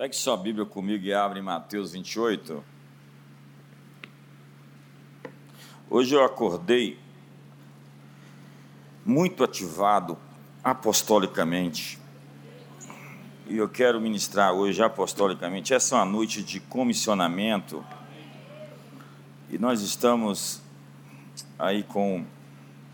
[0.00, 2.64] Pegue sua Bíblia comigo e abre em Mateus 28.
[5.90, 6.98] Hoje eu acordei
[9.04, 10.16] muito ativado
[10.64, 11.98] apostolicamente.
[13.46, 15.74] E eu quero ministrar hoje apostolicamente.
[15.74, 17.84] Essa é uma noite de comissionamento.
[19.50, 20.62] E nós estamos
[21.58, 22.24] aí com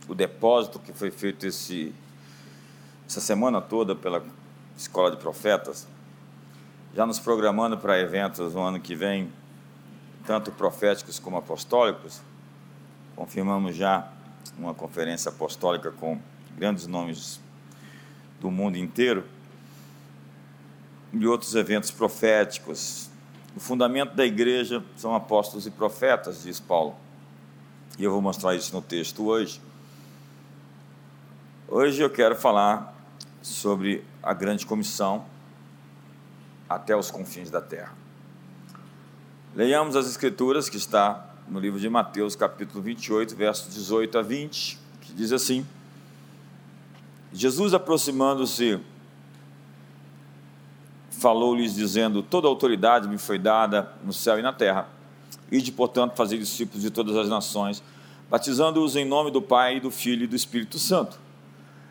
[0.09, 1.95] o depósito que foi feito esse,
[3.07, 4.25] essa semana toda pela
[4.77, 5.87] Escola de Profetas
[6.97, 9.31] já nos programando para eventos no ano que vem,
[10.27, 12.23] tanto proféticos como apostólicos.
[13.15, 14.11] Confirmamos já
[14.57, 16.19] uma conferência apostólica com
[16.57, 17.39] grandes nomes
[18.41, 19.27] do mundo inteiro
[21.13, 23.11] e outros eventos proféticos.
[23.55, 26.97] O fundamento da igreja são apóstolos e profetas, diz Paulo.
[27.99, 29.61] E eu vou mostrar isso no texto hoje.
[31.69, 32.97] Hoje eu quero falar
[33.43, 35.36] sobre a grande comissão
[36.69, 37.93] até os confins da terra.
[39.55, 44.79] Leiamos as escrituras que está no livro de Mateus, capítulo 28, versos 18 a 20,
[45.01, 45.67] que diz assim:
[47.33, 48.81] Jesus aproximando-se
[51.11, 54.89] falou-lhes dizendo: Toda autoridade me foi dada no céu e na terra.
[55.51, 57.83] Ide, portanto, fazer discípulos de todas as nações,
[58.29, 61.26] batizando-os em nome do Pai, do Filho e do Espírito Santo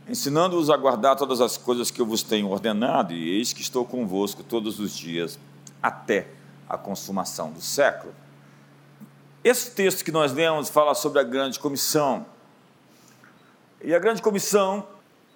[0.08, 3.86] ensinando-os a guardar todas as coisas que eu vos tenho ordenado, e eis que estou
[3.86, 5.40] convosco todos os dias,
[5.82, 6.28] até
[6.70, 8.14] a consumação do século.
[9.44, 12.26] Esse texto que nós lemos fala sobre a grande comissão.
[13.84, 14.88] E a grande comissão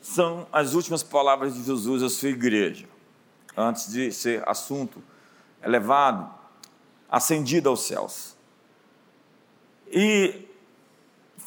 [0.02, 2.88] são as últimas palavras de Jesus à sua igreja,
[3.56, 5.04] antes de ser assunto
[5.64, 6.28] elevado,
[7.10, 8.36] ascendido aos céus.
[9.92, 10.49] E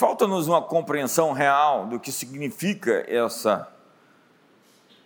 [0.03, 3.73] falta-nos uma compreensão real do que significa essa,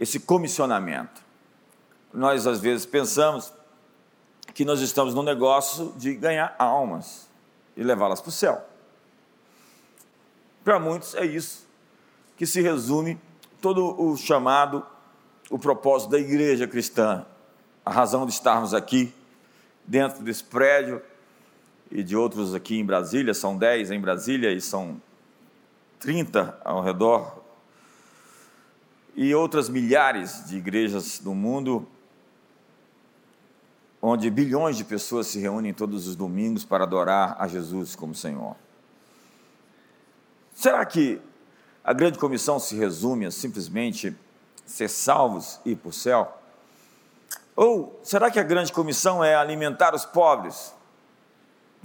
[0.01, 1.21] esse comissionamento.
[2.15, 3.53] Nós, às vezes, pensamos
[4.55, 7.29] que nós estamos no negócio de ganhar almas
[7.77, 8.67] e levá-las para o céu.
[10.65, 11.69] Para muitos, é isso
[12.35, 13.21] que se resume
[13.61, 14.83] todo o chamado,
[15.51, 17.27] o propósito da igreja cristã,
[17.85, 19.12] a razão de estarmos aqui,
[19.87, 21.03] dentro desse prédio
[21.91, 25.01] e de outros aqui em Brasília, são 10 em Brasília e são
[26.01, 27.43] 30 ao redor,
[29.15, 31.89] e outras milhares de igrejas do mundo,
[34.01, 38.55] onde bilhões de pessoas se reúnem todos os domingos para adorar a Jesus como Senhor.
[40.55, 41.21] Será que
[41.83, 44.15] a grande comissão se resume a simplesmente
[44.67, 46.43] ser salvos e ir para o céu?
[47.55, 50.75] Ou será que a grande comissão é alimentar os pobres,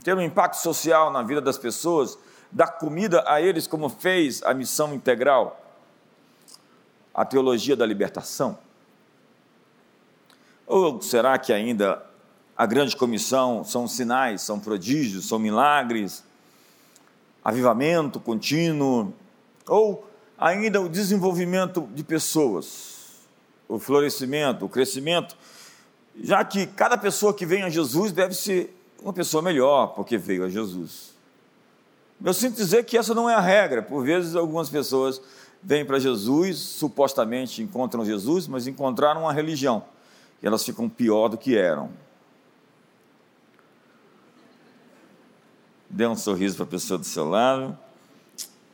[0.04, 2.18] ter um impacto social na vida das pessoas,
[2.52, 5.60] dar comida a eles, como fez a missão integral,
[7.14, 8.58] a teologia da libertação?
[10.66, 12.04] Ou será que ainda
[12.56, 16.24] a grande comissão são sinais, são prodígios, são milagres,
[17.44, 19.14] avivamento contínuo,
[19.68, 23.20] ou ainda o desenvolvimento de pessoas,
[23.68, 25.36] o florescimento, o crescimento,
[26.22, 30.46] já que cada pessoa que vem a Jesus deve ser uma pessoa melhor, porque veio
[30.46, 31.14] a Jesus.
[32.24, 33.82] Eu sinto dizer que essa não é a regra.
[33.82, 35.20] Por vezes, algumas pessoas
[35.62, 39.84] vêm para Jesus, supostamente encontram Jesus, mas encontraram uma religião.
[40.42, 41.90] E elas ficam pior do que eram.
[45.90, 47.78] Dê um sorriso para a pessoa do seu lado.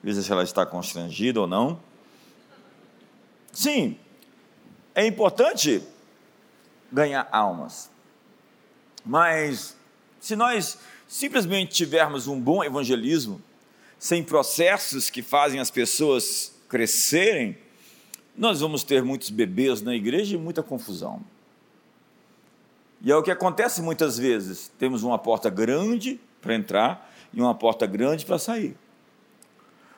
[0.04, 1.80] Veja se ela está constrangida ou não.
[3.52, 3.98] Sim,
[4.94, 5.82] é importante
[6.92, 7.90] ganhar almas.
[9.06, 9.77] Mas
[10.28, 10.78] se nós
[11.08, 13.42] simplesmente tivermos um bom evangelismo,
[13.98, 17.58] sem processos que fazem as pessoas crescerem,
[18.38, 21.22] nós vamos ter muitos bebês na igreja e muita confusão.
[23.02, 27.56] E é o que acontece muitas vezes: temos uma porta grande para entrar e uma
[27.56, 28.76] porta grande para sair.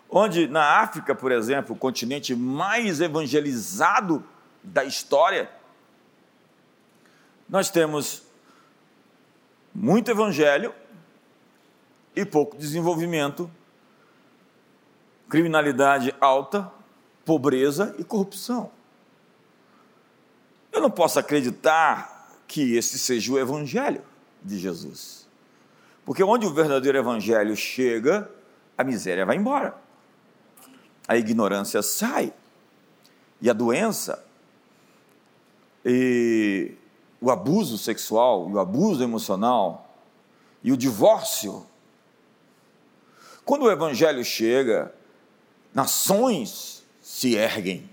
[0.07, 4.23] Onde na África, por exemplo, o continente mais evangelizado
[4.63, 5.49] da história,
[7.49, 8.28] nós temos
[9.79, 10.75] muito evangelho
[12.13, 13.49] e pouco desenvolvimento,
[15.29, 16.69] criminalidade alta,
[17.23, 18.71] pobreza e corrupção.
[20.69, 24.01] Eu não posso acreditar que esse seja o evangelho
[24.43, 25.25] de Jesus.
[26.03, 28.29] Porque onde o verdadeiro evangelho chega,
[28.77, 29.77] a miséria vai embora.
[31.07, 32.33] A ignorância sai.
[33.41, 34.25] E a doença
[35.85, 36.73] e
[37.21, 39.89] o abuso sexual, o abuso emocional
[40.63, 41.65] e o divórcio.
[43.43, 44.93] Quando o evangelho chega,
[45.73, 47.89] nações se erguem.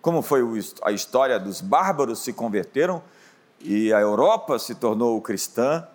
[0.00, 0.42] Como foi
[0.82, 3.02] a história dos bárbaros se converteram
[3.60, 5.86] e a Europa se tornou cristã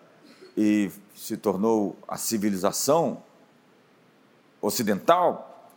[0.55, 3.21] e se tornou a civilização
[4.61, 5.71] ocidental,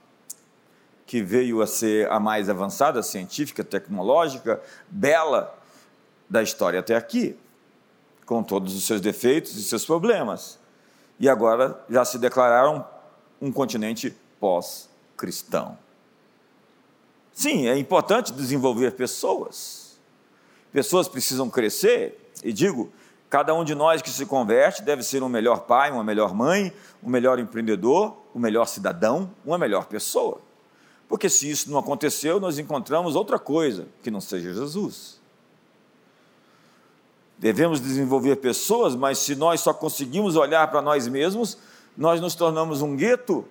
[1.06, 5.59] que veio a ser a mais avançada, científica, tecnológica, bela
[6.30, 7.36] da história até aqui,
[8.24, 10.58] com todos os seus defeitos e seus problemas.
[11.18, 12.86] E agora já se declararam
[13.42, 15.76] um continente pós-cristão.
[17.32, 19.98] Sim, é importante desenvolver pessoas.
[20.72, 22.92] Pessoas precisam crescer, e digo,
[23.28, 26.72] cada um de nós que se converte deve ser um melhor pai, uma melhor mãe,
[27.02, 30.40] um melhor empreendedor, um melhor cidadão, uma melhor pessoa.
[31.08, 35.19] Porque se isso não aconteceu, nós encontramos outra coisa que não seja Jesus.
[37.40, 41.56] Devemos desenvolver pessoas, mas se nós só conseguimos olhar para nós mesmos,
[41.96, 43.48] nós nos tornamos um gueto.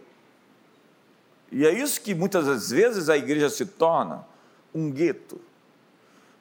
[1.51, 4.23] E é isso que muitas das vezes a igreja se torna
[4.73, 5.41] um gueto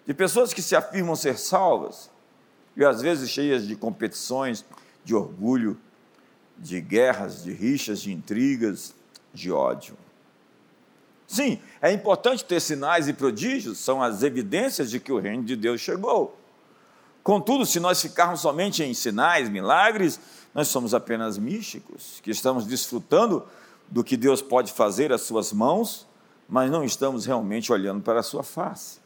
[0.07, 2.11] de pessoas que se afirmam ser salvas
[2.77, 4.65] e às vezes cheias de competições,
[5.03, 5.79] de orgulho,
[6.57, 8.95] de guerras, de rixas, de intrigas,
[9.33, 9.97] de ódio.
[11.27, 15.57] Sim, é importante ter sinais e prodígios, são as evidências de que o reino de
[15.57, 16.39] Deus chegou.
[17.29, 20.19] Contudo, se nós ficarmos somente em sinais, milagres,
[20.55, 23.47] nós somos apenas místicos, que estamos desfrutando
[23.87, 26.07] do que Deus pode fazer às suas mãos,
[26.49, 28.99] mas não estamos realmente olhando para a sua face.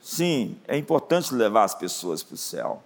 [0.00, 2.82] Sim, é importante levar as pessoas para o céu.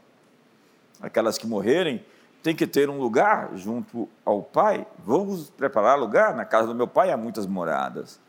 [1.00, 2.04] Aquelas que morrerem
[2.42, 4.86] têm que ter um lugar junto ao Pai.
[4.98, 6.36] Vamos preparar lugar?
[6.36, 8.20] Na casa do meu Pai há muitas moradas.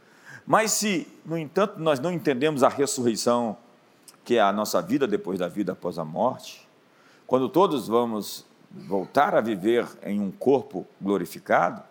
[0.46, 3.58] Mas se, no entanto, nós não entendemos a ressurreição
[4.28, 6.68] que é a nossa vida depois da vida após a morte,
[7.26, 11.82] quando todos vamos voltar a viver em um corpo glorificado,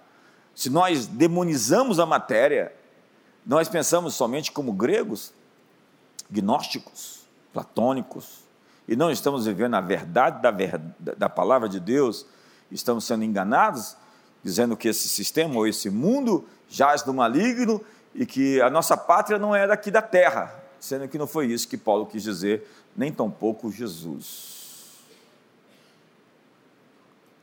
[0.55, 2.75] se nós demonizamos a matéria,
[3.47, 5.33] nós pensamos somente como gregos,
[6.31, 8.41] gnósticos, platônicos,
[8.87, 12.27] e não estamos vivendo a verdade da, verdade, da palavra de Deus,
[12.71, 13.97] estamos sendo enganados,
[14.45, 17.81] dizendo que esse sistema ou esse mundo jaz do maligno
[18.15, 21.69] e que a nossa pátria não é daqui da terra, sendo que não foi isso
[21.69, 24.57] que Paulo quis dizer, nem tampouco Jesus.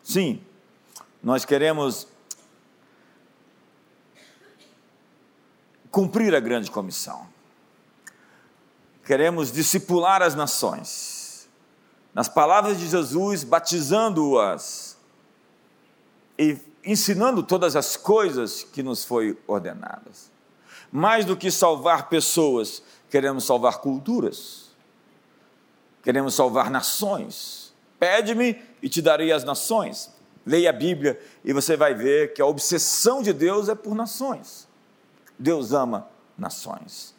[0.04, 0.42] Sim,
[1.22, 2.08] nós queremos
[5.90, 7.28] cumprir a grande comissão.
[9.06, 11.48] Queremos discipular as nações.
[12.14, 14.98] Nas palavras de Jesus, batizando-as
[16.38, 20.32] e ensinando todas as coisas que nos foi ordenadas.
[20.92, 22.84] Mais do que salvar pessoas,
[23.14, 24.72] queremos salvar culturas,
[26.02, 27.72] queremos salvar nações.
[28.00, 30.12] Pede-me e te darei as nações.
[30.44, 34.68] Leia a Bíblia e você vai ver que a obsessão de Deus é por nações.
[35.38, 37.14] Deus ama nações.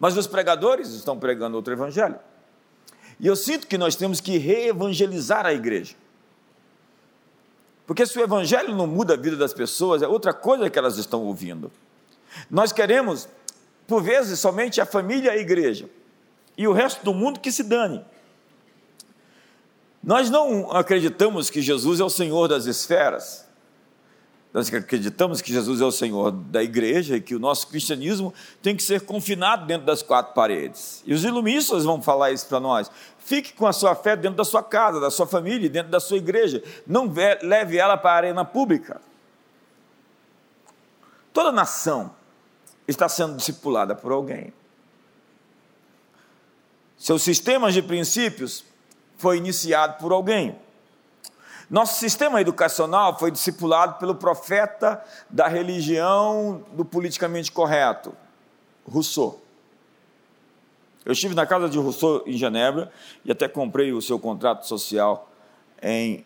[0.00, 2.18] Mas os pregadores estão pregando outro evangelho.
[3.20, 5.96] E eu sinto que nós temos que reevangelizar a igreja.
[7.86, 10.96] Porque se o evangelho não muda a vida das pessoas, é outra coisa que elas
[10.96, 11.70] estão ouvindo.
[12.50, 13.28] Nós queremos
[13.86, 15.88] por vezes somente a família e a igreja,
[16.56, 18.04] e o resto do mundo que se dane.
[20.02, 23.44] Nós não acreditamos que Jesus é o Senhor das esferas.
[24.52, 28.74] Nós acreditamos que Jesus é o Senhor da igreja e que o nosso cristianismo tem
[28.74, 31.02] que ser confinado dentro das quatro paredes.
[31.04, 32.90] E os iluministas vão falar isso para nós.
[33.18, 36.16] Fique com a sua fé dentro da sua casa, da sua família, dentro da sua
[36.16, 36.62] igreja.
[36.86, 39.00] Não leve ela para a arena pública.
[41.34, 42.12] Toda nação
[42.86, 44.52] está sendo discipulada por alguém.
[46.96, 48.64] Seus sistemas de princípios
[49.18, 50.58] foi iniciado por alguém.
[51.68, 58.14] Nosso sistema educacional foi discipulado pelo profeta da religião do politicamente correto,
[58.88, 59.42] Rousseau.
[61.04, 62.92] Eu estive na casa de Rousseau em Genebra
[63.24, 65.30] e até comprei o seu contrato social
[65.82, 66.24] em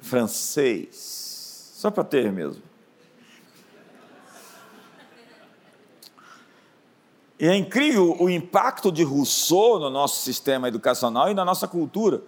[0.00, 2.62] francês, só para ter mesmo.
[7.44, 12.22] E é incrível o impacto de Rousseau no nosso sistema educacional e na nossa cultura,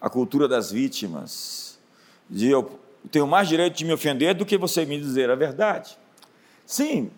[0.00, 1.78] a cultura das vítimas.
[2.30, 5.98] De eu tenho mais direito de me ofender do que você me dizer a verdade.
[6.64, 7.10] Sim,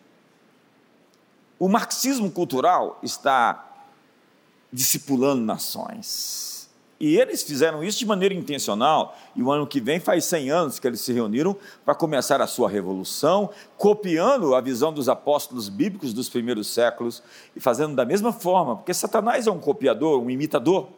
[1.56, 3.80] o marxismo cultural está
[4.72, 6.49] discipulando nações.
[7.00, 10.78] E eles fizeram isso de maneira intencional, e o ano que vem faz 100 anos
[10.78, 16.12] que eles se reuniram para começar a sua revolução, copiando a visão dos apóstolos bíblicos
[16.12, 17.22] dos primeiros séculos
[17.56, 20.88] e fazendo da mesma forma, porque Satanás é um copiador, um imitador.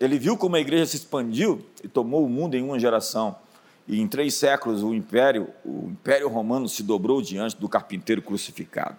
[0.00, 3.36] Ele viu como a igreja se expandiu e tomou o mundo em uma geração.
[3.86, 8.96] E em três séculos o império, o império romano se dobrou diante do carpinteiro crucificado.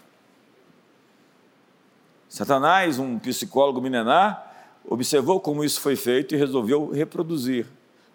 [2.30, 4.53] Satanás, um psicólogo milenar,
[4.86, 7.68] observou como isso foi feito e resolveu reproduzir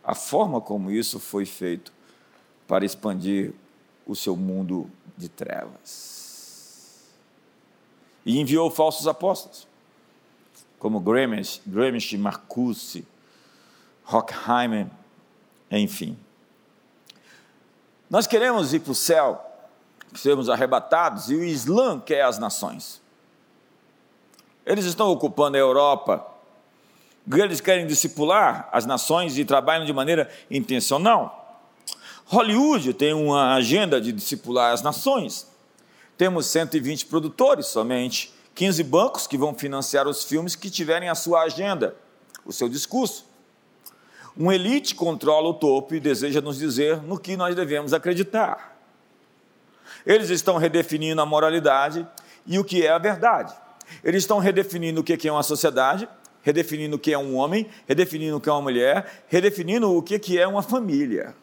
[0.04, 1.92] a forma como isso foi feito
[2.66, 3.52] para expandir
[4.06, 7.06] o seu mundo de trevas.
[8.24, 9.66] E enviou falsos apóstolos,
[10.78, 13.06] como Gramish Marcuse,
[14.10, 14.86] Horkheimer,
[15.70, 16.16] enfim.
[18.08, 19.44] Nós queremos ir para o céu,
[20.14, 23.02] sermos arrebatados, e o Islã quer as nações.
[24.64, 26.26] Eles estão ocupando a Europa.
[27.32, 31.62] Eles querem discipular as nações e trabalham de maneira intencional.
[32.26, 35.46] Hollywood tem uma agenda de discipular as nações.
[36.16, 41.42] Temos 120 produtores somente, 15 bancos que vão financiar os filmes que tiverem a sua
[41.42, 41.94] agenda,
[42.44, 43.26] o seu discurso.
[44.36, 48.76] Um elite controla o topo e deseja nos dizer no que nós devemos acreditar.
[50.04, 52.06] Eles estão redefinindo a moralidade
[52.46, 53.54] e o que é a verdade.
[54.04, 56.08] Eles estão redefinindo o que é uma sociedade,
[56.48, 60.38] redefinindo o que é um homem, redefinindo o que é uma mulher, redefinindo o que
[60.38, 61.36] é uma família.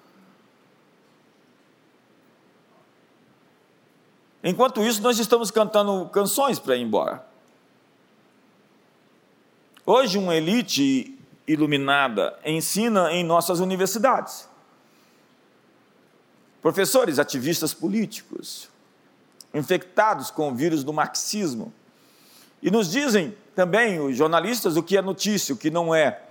[4.43, 7.23] Enquanto isso, nós estamos cantando canções para ir embora.
[9.85, 11.15] Hoje, uma elite
[11.47, 14.49] iluminada ensina em nossas universidades.
[16.63, 18.69] Professores, ativistas políticos,
[19.53, 21.71] infectados com o vírus do marxismo,
[22.59, 26.21] e nos dizem também, os jornalistas, o que é notícia, o que não é.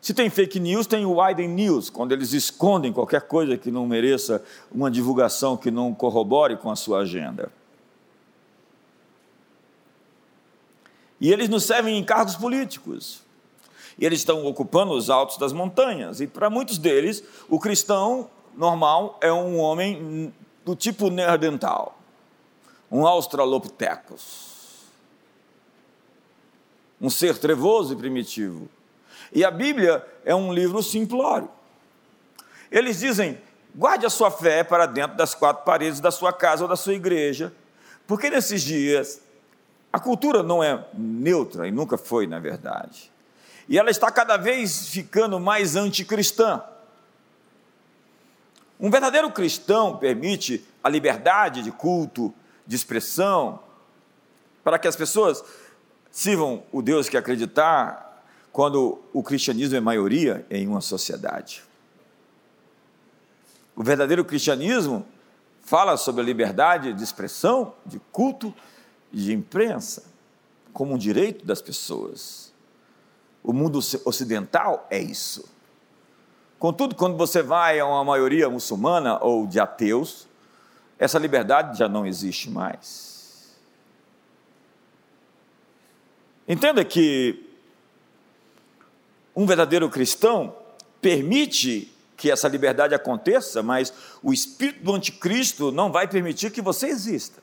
[0.00, 3.86] Se tem fake news, tem o widen news, quando eles escondem qualquer coisa que não
[3.86, 7.52] mereça uma divulgação que não corrobore com a sua agenda.
[11.20, 13.22] E eles nos servem em cargos políticos.
[13.96, 16.20] E eles estão ocupando os altos das montanhas.
[16.20, 21.96] E para muitos deles, o cristão normal é um homem do tipo neandertal,
[22.90, 24.51] um australopithecus
[27.02, 28.68] um ser trevoso e primitivo.
[29.32, 31.50] E a Bíblia é um livro simplório.
[32.70, 33.38] Eles dizem:
[33.74, 36.94] guarde a sua fé para dentro das quatro paredes da sua casa ou da sua
[36.94, 37.52] igreja,
[38.06, 39.20] porque nesses dias
[39.92, 43.10] a cultura não é neutra e nunca foi, na verdade.
[43.68, 46.62] E ela está cada vez ficando mais anticristã.
[48.78, 52.34] Um verdadeiro cristão permite a liberdade de culto,
[52.66, 53.60] de expressão,
[54.64, 55.44] para que as pessoas
[56.12, 61.64] Sirvam o Deus que acreditar quando o cristianismo é maioria em uma sociedade.
[63.74, 65.06] O verdadeiro cristianismo
[65.62, 68.54] fala sobre a liberdade de expressão, de culto
[69.10, 70.04] e de imprensa,
[70.70, 72.52] como um direito das pessoas.
[73.42, 75.50] O mundo ocidental é isso.
[76.58, 80.28] Contudo, quando você vai a uma maioria muçulmana ou de ateus,
[80.98, 83.11] essa liberdade já não existe mais.
[86.48, 87.48] Entenda que
[89.34, 90.54] um verdadeiro cristão
[91.00, 96.86] permite que essa liberdade aconteça, mas o espírito do anticristo não vai permitir que você
[96.86, 97.42] exista.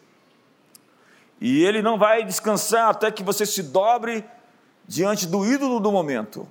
[1.41, 4.23] E ele não vai descansar até que você se dobre
[4.87, 6.47] diante do ídolo do momento.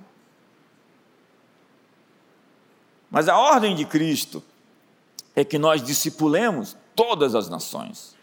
[3.09, 4.43] Mas a ordem de Cristo
[5.35, 8.15] é que nós discipulemos todas as nações.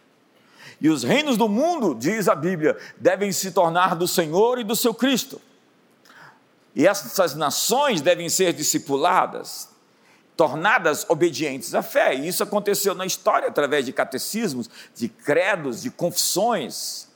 [0.80, 4.76] E os reinos do mundo, diz a Bíblia, devem se tornar do Senhor e do
[4.76, 5.40] seu Cristo.
[6.74, 9.70] E essas nações devem ser discipuladas,
[10.36, 12.14] tornadas obedientes à fé.
[12.14, 17.08] E isso aconteceu na história através de catecismos, de credos, de confissões.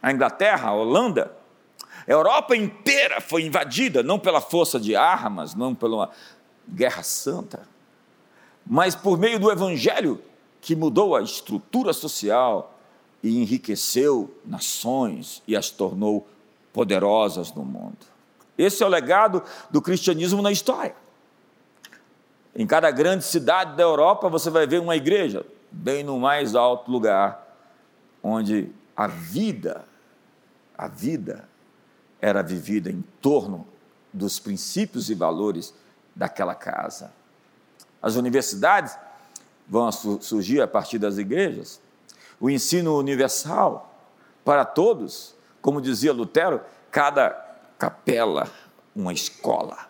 [0.00, 1.32] A Inglaterra, a Holanda,
[2.06, 6.10] a Europa inteira foi invadida, não pela força de armas, não pela
[6.68, 7.66] guerra santa,
[8.64, 10.22] mas por meio do evangelho
[10.60, 12.75] que mudou a estrutura social,
[13.26, 16.28] e enriqueceu nações e as tornou
[16.72, 17.98] poderosas no mundo.
[18.56, 20.94] Esse é o legado do cristianismo na história.
[22.54, 26.88] Em cada grande cidade da Europa você vai ver uma igreja, bem no mais alto
[26.88, 27.44] lugar,
[28.22, 29.84] onde a vida,
[30.78, 31.48] a vida
[32.20, 33.66] era vivida em torno
[34.12, 35.74] dos princípios e valores
[36.14, 37.12] daquela casa.
[38.00, 38.96] As universidades
[39.66, 41.80] vão surgir a partir das igrejas,
[42.40, 43.94] o ensino universal
[44.44, 47.30] para todos, como dizia Lutero, cada
[47.78, 48.50] capela
[48.94, 49.88] uma escola.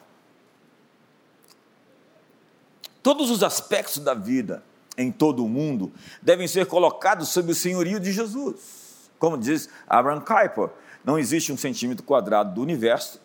[3.03, 4.65] Todos os aspectos da vida
[4.99, 9.11] em todo o mundo devem ser colocados sob o senhorio de Jesus.
[9.19, 10.71] Como diz Abraham Kuyper,
[11.05, 13.21] não existe um centímetro quadrado do universo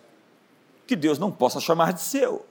[0.86, 2.46] que Deus não possa chamar de seu.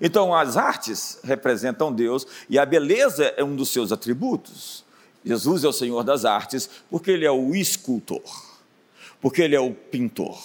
[0.00, 4.84] Então, as artes representam Deus e a beleza é um dos seus atributos.
[5.28, 8.48] Jesus é o Senhor das artes porque ele é o escultor.
[9.20, 10.38] porque Ele é o pintor,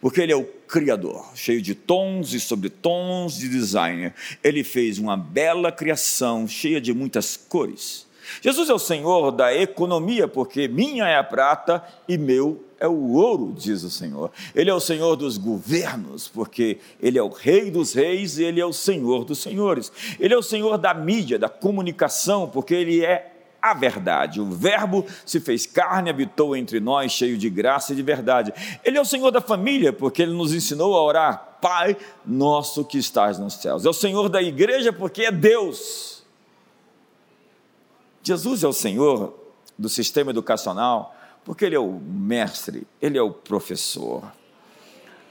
[0.00, 4.14] porque Ele é o criador, cheio de tons e sobretons de designer.
[4.42, 8.06] Ele fez uma bela criação, cheia de muitas cores.
[8.40, 13.12] Jesus é o Senhor da economia, porque minha é a prata e meu é o
[13.12, 14.32] ouro, diz o Senhor.
[14.54, 18.60] Ele é o Senhor dos governos, porque Ele é o Rei dos reis e Ele
[18.60, 19.92] é o Senhor dos senhores.
[20.18, 23.33] Ele é o Senhor da mídia, da comunicação, porque Ele é
[23.64, 24.40] a verdade.
[24.40, 28.52] O Verbo se fez carne, habitou entre nós, cheio de graça e de verdade.
[28.84, 32.98] Ele é o Senhor da família, porque Ele nos ensinou a orar, Pai nosso que
[32.98, 33.86] estás nos céus.
[33.86, 36.22] É o Senhor da igreja, porque é Deus.
[38.22, 39.34] Jesus é o Senhor
[39.78, 44.22] do sistema educacional, porque ele é o mestre, ele é o professor.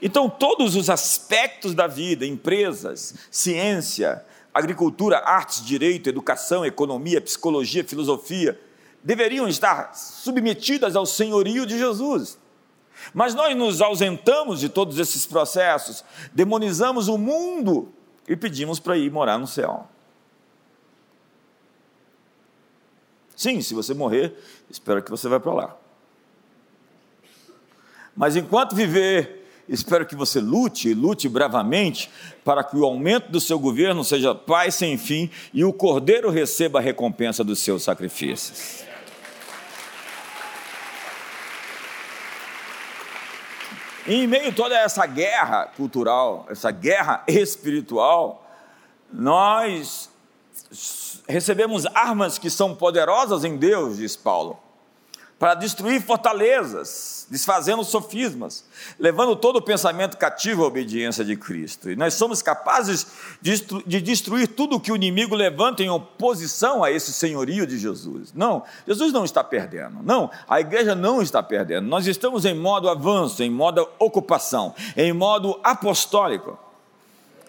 [0.02, 4.24] Então, todos os aspectos da vida, empresas, ciência,
[4.54, 8.58] agricultura, artes, direito, educação, economia, psicologia, filosofia,
[9.02, 12.38] deveriam estar submetidas ao senhorio de Jesus.
[13.12, 17.92] Mas nós nos ausentamos de todos esses processos, demonizamos o mundo
[18.28, 19.88] e pedimos para ir morar no céu.
[23.36, 25.76] Sim, se você morrer, espero que você vá para lá.
[28.16, 32.10] Mas enquanto viver, espero que você lute, lute bravamente,
[32.44, 36.78] para que o aumento do seu governo seja paz sem fim e o cordeiro receba
[36.78, 38.84] a recompensa dos seus sacrifícios.
[44.06, 48.46] em meio a toda essa guerra cultural, essa guerra espiritual,
[49.10, 50.10] nós
[51.26, 54.63] recebemos armas que são poderosas em Deus, diz Paulo
[55.44, 58.64] para destruir fortalezas, desfazendo sofismas,
[58.98, 61.90] levando todo o pensamento cativo à obediência de Cristo.
[61.90, 63.06] E nós somos capazes
[63.42, 68.32] de destruir tudo que o inimigo levanta em oposição a esse senhorio de Jesus.
[68.32, 69.98] Não, Jesus não está perdendo.
[70.02, 71.86] Não, a igreja não está perdendo.
[71.88, 76.58] Nós estamos em modo avanço, em modo ocupação, em modo apostólico.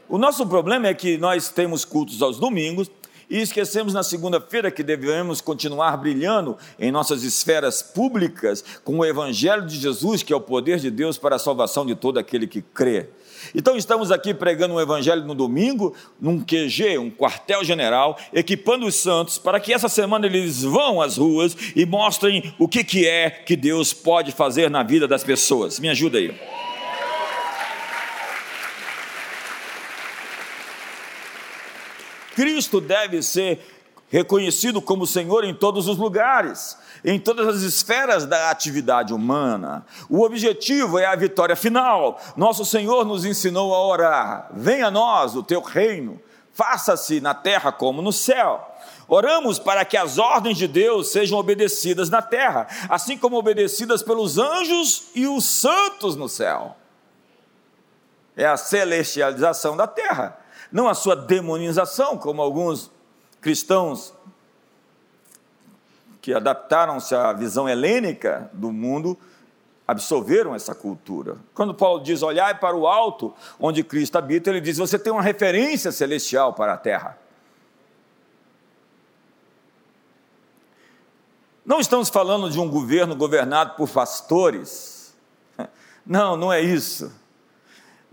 [0.09, 2.91] O nosso problema é que nós temos cultos aos domingos,
[3.29, 9.65] e esquecemos na segunda-feira que devemos continuar brilhando em nossas esferas públicas com o Evangelho
[9.65, 12.61] de Jesus, que é o poder de Deus para a salvação de todo aquele que
[12.61, 13.09] crê.
[13.53, 19.37] Então, estamos aqui pregando o Evangelho no domingo, num QG, um quartel-general, equipando os santos
[19.37, 23.55] para que essa semana eles vão às ruas e mostrem o que, que é que
[23.55, 25.79] Deus pode fazer na vida das pessoas.
[25.79, 26.33] Me ajuda aí.
[32.35, 33.65] Cristo deve ser
[34.09, 39.85] reconhecido como Senhor em todos os lugares, em todas as esferas da atividade humana.
[40.09, 42.19] O objetivo é a vitória final.
[42.35, 46.19] Nosso Senhor nos ensinou a orar: venha a nós o teu reino,
[46.53, 48.71] faça-se na terra como no céu.
[49.07, 54.37] Oramos para que as ordens de Deus sejam obedecidas na terra, assim como obedecidas pelos
[54.37, 56.75] anjos e os santos no céu.
[58.35, 62.91] É a celestialização da terra não a sua demonização, como alguns
[63.41, 64.13] cristãos
[66.21, 69.17] que adaptaram-se à visão helênica do mundo
[69.87, 71.37] absorveram essa cultura.
[71.53, 75.21] Quando Paulo diz olhai para o alto, onde Cristo habita, ele diz você tem uma
[75.21, 77.17] referência celestial para a terra.
[81.65, 85.15] Não estamos falando de um governo governado por pastores.
[86.05, 87.11] Não, não é isso.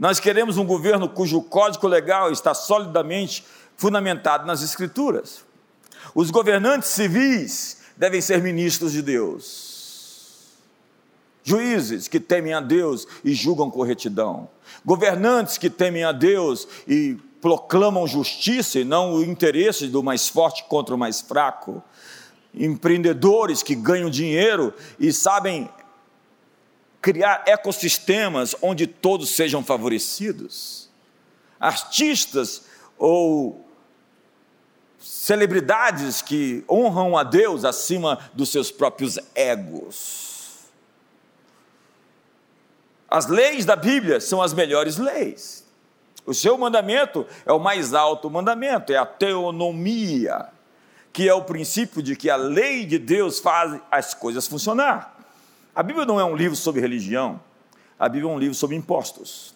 [0.03, 3.45] Nós queremos um governo cujo código legal está solidamente
[3.77, 5.45] fundamentado nas Escrituras.
[6.12, 10.49] Os governantes civis devem ser ministros de Deus,
[11.45, 14.49] juízes que temem a Deus e julgam com retidão,
[14.85, 20.65] governantes que temem a Deus e proclamam justiça e não o interesse do mais forte
[20.65, 21.81] contra o mais fraco,
[22.53, 25.71] empreendedores que ganham dinheiro e sabem
[27.03, 30.88] criar ecossistemas onde todos sejam favorecidos.
[31.59, 32.62] Artistas
[32.97, 33.67] ou
[35.01, 40.71] celebridades que honram a Deus acima dos seus próprios egos.
[43.11, 45.67] As leis da Bíblia são as melhores leis.
[46.25, 50.47] O seu mandamento é o mais alto mandamento, é a teonomia,
[51.12, 55.12] que é o princípio de que a lei de Deus faz as coisas funcionar.
[55.75, 57.41] A Bíblia não é um livro sobre religião,
[57.99, 59.55] a Bíblia é um livro sobre impostos.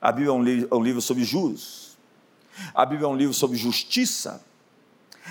[0.00, 1.98] A Bíblia é um, li é um livro sobre juros.
[2.74, 4.42] A Bíblia é um livro sobre justiça.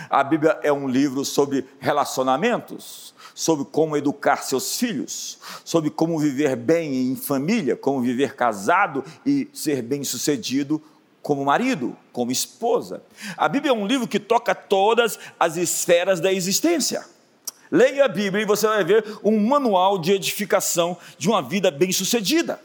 [0.10, 6.56] A Bíblia é um livro sobre relacionamentos, sobre como educar seus filhos, sobre como viver
[6.56, 10.82] bem em família, como viver casado e ser bem-sucedido
[11.24, 13.02] como marido, como esposa.
[13.36, 17.04] A Bíblia é um livro que toca todas as esferas da existência.
[17.72, 22.60] Leia a Bíblia e você vai ver um manual de edificação de uma vida bem-sucedida.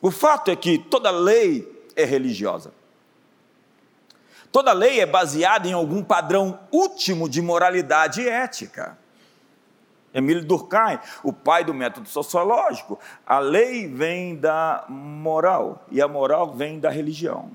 [0.00, 2.72] O fato é que toda lei é religiosa.
[4.50, 8.96] Toda lei é baseada em algum padrão último de moralidade e ética.
[10.14, 16.54] Emílio Durkheim, o pai do método sociológico, a lei vem da moral e a moral
[16.54, 17.50] vem da religião.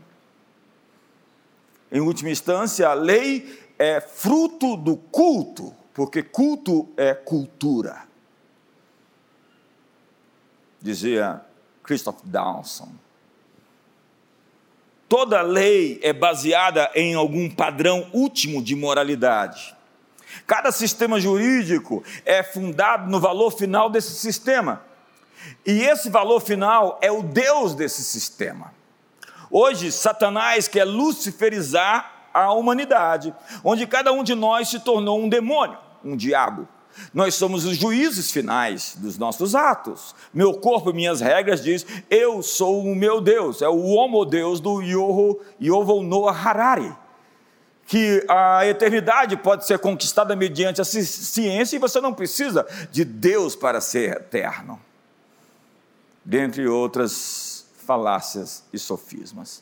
[1.91, 8.03] Em última instância, a lei é fruto do culto, porque culto é cultura.
[10.81, 11.41] Dizia
[11.83, 12.89] Christoph Dawson.
[15.07, 19.75] Toda lei é baseada em algum padrão último de moralidade.
[20.47, 24.83] Cada sistema jurídico é fundado no valor final desse sistema.
[25.65, 28.73] E esse valor final é o Deus desse sistema.
[29.51, 35.77] Hoje, Satanás quer luciferizar a humanidade, onde cada um de nós se tornou um demônio,
[36.03, 36.67] um diabo.
[37.13, 40.15] Nós somos os juízes finais dos nossos atos.
[40.33, 43.61] Meu corpo e minhas regras diz: eu sou o meu Deus.
[43.61, 46.95] É o homo Deus do Yoho, Yovo Noah Harari.
[47.85, 53.55] Que a eternidade pode ser conquistada mediante a ciência e você não precisa de Deus
[53.55, 54.79] para ser eterno.
[56.23, 59.61] Dentre outras falácias e sofismas.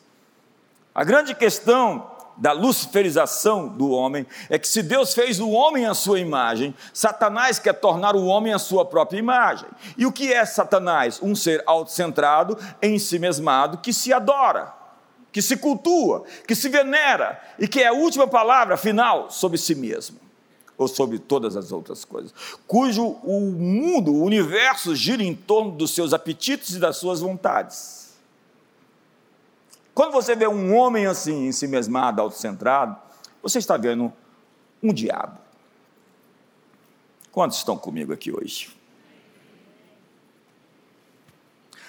[0.94, 5.94] A grande questão da luciferização do homem é que se Deus fez o homem à
[5.94, 9.68] sua imagem, Satanás quer tornar o homem à sua própria imagem.
[9.98, 11.20] E o que é Satanás?
[11.22, 14.74] Um ser autocentrado, em si mesmado, que se adora,
[15.32, 19.76] que se cultua, que se venera e que é a última palavra final sobre si
[19.76, 20.20] mesmo
[20.78, 22.34] ou sobre todas as outras coisas,
[22.66, 28.01] cujo o mundo, o universo gira em torno dos seus apetites e das suas vontades.
[29.94, 32.96] Quando você vê um homem assim, em si mesmado, autocentrado,
[33.42, 34.12] você está vendo
[34.82, 35.40] um diabo.
[37.32, 38.76] Quantos estão comigo aqui hoje?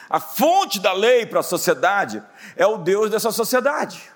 [0.08, 2.22] A fonte da lei para a sociedade
[2.56, 4.10] é o Deus dessa sociedade.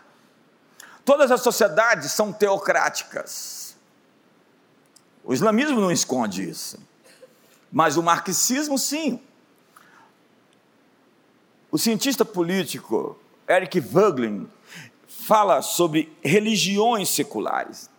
[1.05, 3.77] Todas as sociedades são teocráticas.
[5.25, 6.79] O islamismo não esconde isso.
[7.73, 9.21] Mas o marxismo, sim.
[11.71, 14.49] O cientista político Eric Voegelin
[15.07, 17.91] fala sobre religiões seculares,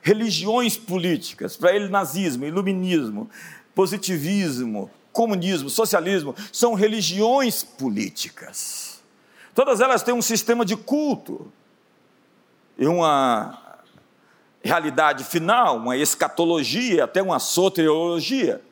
[0.00, 1.56] religiões políticas.
[1.56, 3.30] Para ele, nazismo, iluminismo,
[3.74, 9.00] positivismo, comunismo, socialismo são religiões políticas.
[9.54, 11.52] Todas elas têm um sistema de culto
[12.78, 13.76] e uma
[14.62, 18.62] realidade final, uma escatologia, até uma soteriologia.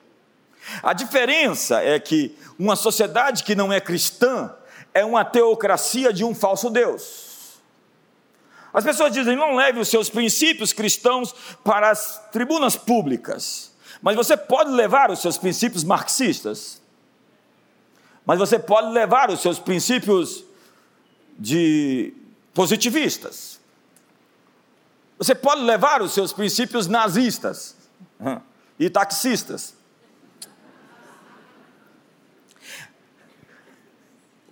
[0.82, 4.54] A diferença é que uma sociedade que não é cristã,
[4.92, 7.59] é uma teocracia de um falso Deus.
[8.72, 14.37] As pessoas dizem: não leve os seus princípios cristãos para as tribunas públicas, mas você
[14.37, 16.81] pode levar os seus princípios marxistas,
[18.24, 20.44] mas você pode levar os seus princípios
[21.38, 22.14] de
[22.55, 23.61] positivistas,
[25.18, 27.76] você pode levar os seus princípios nazistas
[28.79, 29.79] e taxistas.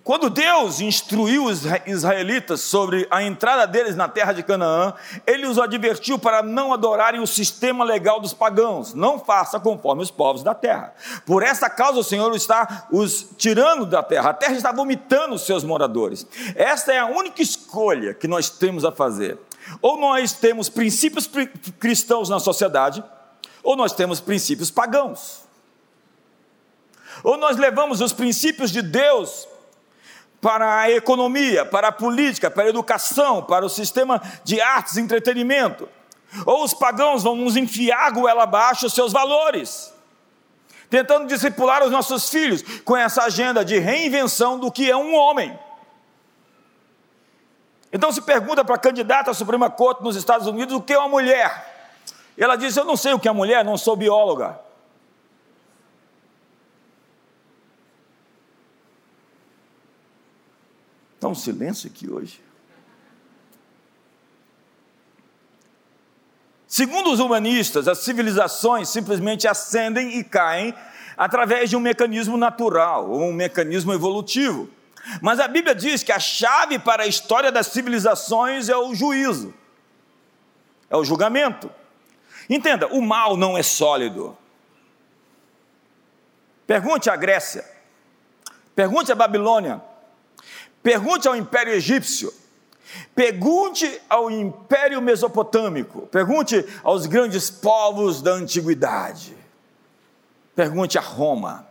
[0.09, 4.91] Quando Deus instruiu os israelitas sobre a entrada deles na terra de Canaã,
[5.27, 8.95] ele os advertiu para não adorarem o sistema legal dos pagãos.
[8.95, 10.95] Não faça conforme os povos da terra.
[11.27, 14.31] Por essa causa o Senhor está os tirando da terra.
[14.31, 16.25] A terra está vomitando os seus moradores.
[16.55, 19.37] Esta é a única escolha que nós temos a fazer.
[19.79, 21.29] Ou nós temos princípios
[21.79, 23.03] cristãos na sociedade,
[23.61, 25.43] ou nós temos princípios pagãos.
[27.23, 29.47] Ou nós levamos os princípios de Deus
[30.41, 35.01] para a economia, para a política, para a educação, para o sistema de artes e
[35.01, 35.87] entretenimento.
[36.45, 39.93] Ou os pagãos vão nos enfiar goela abaixo os seus valores,
[40.89, 45.57] tentando discipular os nossos filhos com essa agenda de reinvenção do que é um homem.
[47.91, 50.99] Então se pergunta para a candidata à Suprema Corte nos Estados Unidos o que é
[50.99, 51.95] uma mulher.
[52.37, 54.59] Ela diz: Eu não sei o que é mulher, não sou bióloga.
[61.19, 62.41] Está um silêncio aqui hoje.
[66.65, 70.73] Segundo os humanistas, as civilizações simplesmente ascendem e caem
[71.17, 74.69] através de um mecanismo natural, ou um mecanismo evolutivo.
[75.21, 79.53] Mas a Bíblia diz que a chave para a história das civilizações é o juízo,
[80.89, 81.69] é o julgamento.
[82.49, 84.37] Entenda, o mal não é sólido.
[86.65, 87.69] Pergunte à Grécia,
[88.73, 89.88] pergunte à Babilônia,
[90.89, 92.33] Pergunte ao Império Egípcio.
[93.13, 99.37] Pergunte ao Império Mesopotâmico, pergunte aos grandes povos da antiguidade,
[100.55, 101.67] pergunte a Roma,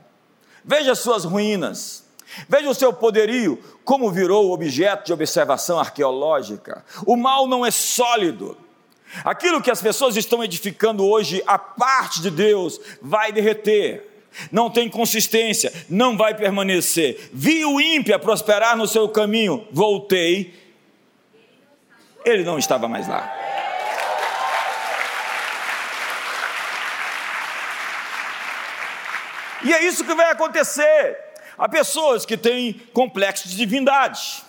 [0.65, 2.05] veja suas ruínas,
[2.49, 6.85] veja o seu poderio, como virou objeto de observação arqueológica.
[7.05, 8.57] O mal não é sólido.
[9.25, 14.08] Aquilo que as pessoas estão edificando hoje, a parte de Deus, vai derreter
[14.51, 17.31] não tem consistência, não vai permanecer.
[17.33, 20.55] Vi o ímpio prosperar no seu caminho, voltei,
[22.25, 23.35] ele não estava mais lá.
[29.65, 31.19] E é isso que vai acontecer.
[31.57, 34.45] Há pessoas que têm complexo de divindade.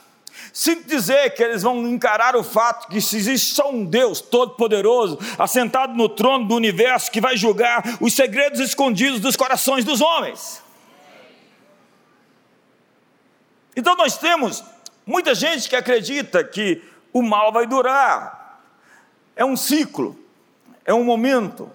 [0.52, 5.20] Sinto dizer que eles vão encarar o fato que se existe só um Deus todo-poderoso,
[5.38, 10.62] assentado no trono do universo, que vai julgar os segredos escondidos dos corações dos homens.
[13.76, 14.64] Então nós temos
[15.06, 16.84] muita gente que acredita que
[17.14, 18.62] o mal vai durar.
[19.36, 20.20] É um ciclo,
[20.84, 21.72] é um momento,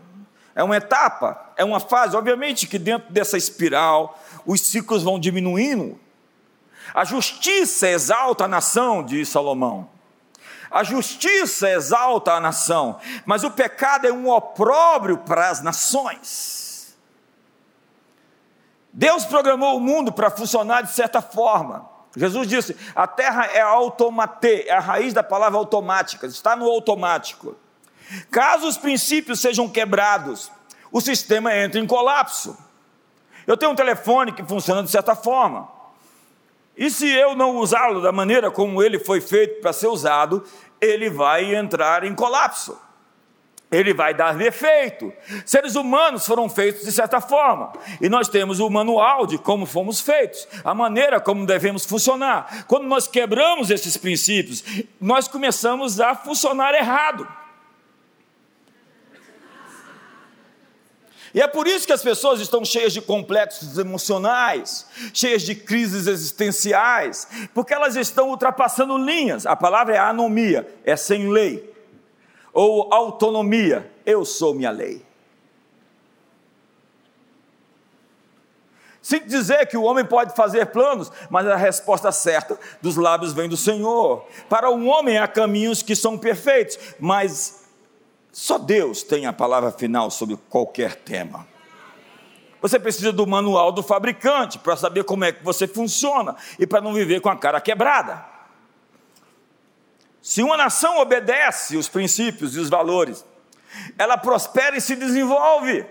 [0.55, 2.17] é uma etapa, é uma fase.
[2.17, 5.99] Obviamente que dentro dessa espiral, os ciclos vão diminuindo.
[6.93, 9.89] A justiça exalta a nação, diz Salomão.
[10.71, 16.97] A justiça exalta a nação, mas o pecado é um opróbrio para as nações.
[18.93, 21.89] Deus programou o mundo para funcionar de certa forma.
[22.17, 27.57] Jesus disse: a terra é automate, é a raiz da palavra automática, está no automático.
[28.31, 30.51] Caso os princípios sejam quebrados,
[30.93, 32.57] o sistema entra em colapso.
[33.47, 35.69] Eu tenho um telefone que funciona de certa forma.
[36.77, 40.45] E se eu não usá-lo da maneira como ele foi feito para ser usado,
[40.81, 42.77] ele vai entrar em colapso
[43.77, 45.13] ele vai dar defeito.
[45.45, 50.01] Seres humanos foram feitos de certa forma, e nós temos o manual de como fomos
[50.01, 52.65] feitos, a maneira como devemos funcionar.
[52.67, 54.65] Quando nós quebramos esses princípios,
[55.01, 57.27] nós começamos a funcionar errado.
[61.35, 66.07] E é por isso que as pessoas estão cheias de complexos emocionais, cheias de crises
[66.07, 69.45] existenciais, porque elas estão ultrapassando linhas.
[69.45, 71.75] A palavra é anomia, é sem lei
[72.55, 75.05] ou autonomia, eu sou minha lei.
[79.03, 83.49] Sem dizer que o homem pode fazer planos, mas a resposta certa dos lábios vem
[83.49, 84.25] do Senhor.
[84.49, 87.64] Para o homem há caminhos que são perfeitos, mas
[88.35, 91.47] só Deus tem a palavra final sobre qualquer tema.
[92.61, 96.81] Você precisa do manual do fabricante para saber como é que você funciona e para
[96.81, 98.27] não viver com a cara quebrada.
[100.21, 103.25] Se uma nação obedece os princípios e os valores,
[103.97, 105.87] ela prospera e se desenvolve.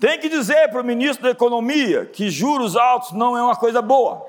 [0.00, 3.80] Tem que dizer para o ministro da Economia que juros altos não é uma coisa
[3.80, 4.26] boa.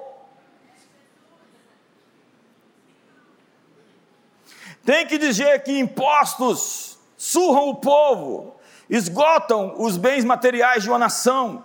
[4.84, 8.56] Tem que dizer que impostos surram o povo,
[8.90, 11.64] esgotam os bens materiais de uma nação.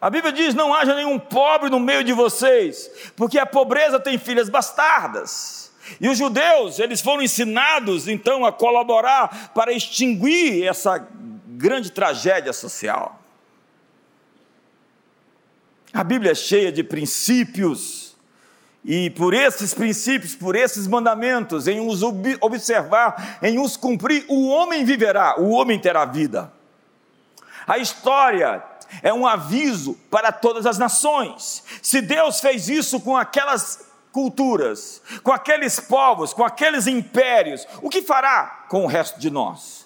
[0.00, 4.18] A Bíblia diz: não haja nenhum pobre no meio de vocês, porque a pobreza tem
[4.18, 5.72] filhas bastardas.
[6.00, 10.98] E os judeus, eles foram ensinados então a colaborar para extinguir essa
[11.46, 13.20] grande tragédia social.
[15.92, 18.03] A Bíblia é cheia de princípios,
[18.84, 24.84] e por esses princípios, por esses mandamentos, em os observar, em os cumprir, o homem
[24.84, 26.52] viverá, o homem terá vida.
[27.66, 28.62] A história
[29.02, 31.64] é um aviso para todas as nações.
[31.80, 38.02] Se Deus fez isso com aquelas culturas, com aqueles povos, com aqueles impérios, o que
[38.02, 39.83] fará com o resto de nós?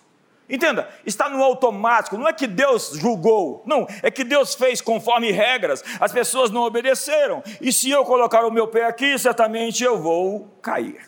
[0.48, 5.30] Entenda, está no automático, não é que Deus julgou, não, é que Deus fez conforme
[5.30, 9.98] regras, as pessoas não obedeceram, e se eu colocar o meu pé aqui, certamente eu
[9.98, 11.06] vou cair.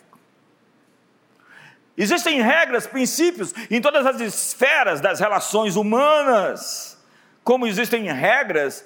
[1.97, 7.01] Existem regras, princípios em todas as esferas das relações humanas
[7.43, 8.85] como existem regras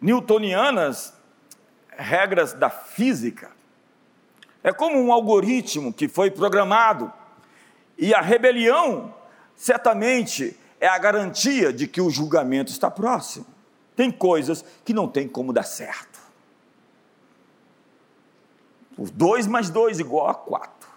[0.00, 1.14] newtonianas,
[1.96, 3.50] regras da física.
[4.62, 7.12] É como um algoritmo que foi programado,
[7.98, 9.14] e a rebelião,
[9.62, 13.46] certamente, é a garantia de que o julgamento está próximo.
[13.94, 16.18] Tem coisas que não tem como dar certo.
[18.98, 20.88] O 2 mais 2 igual a 4.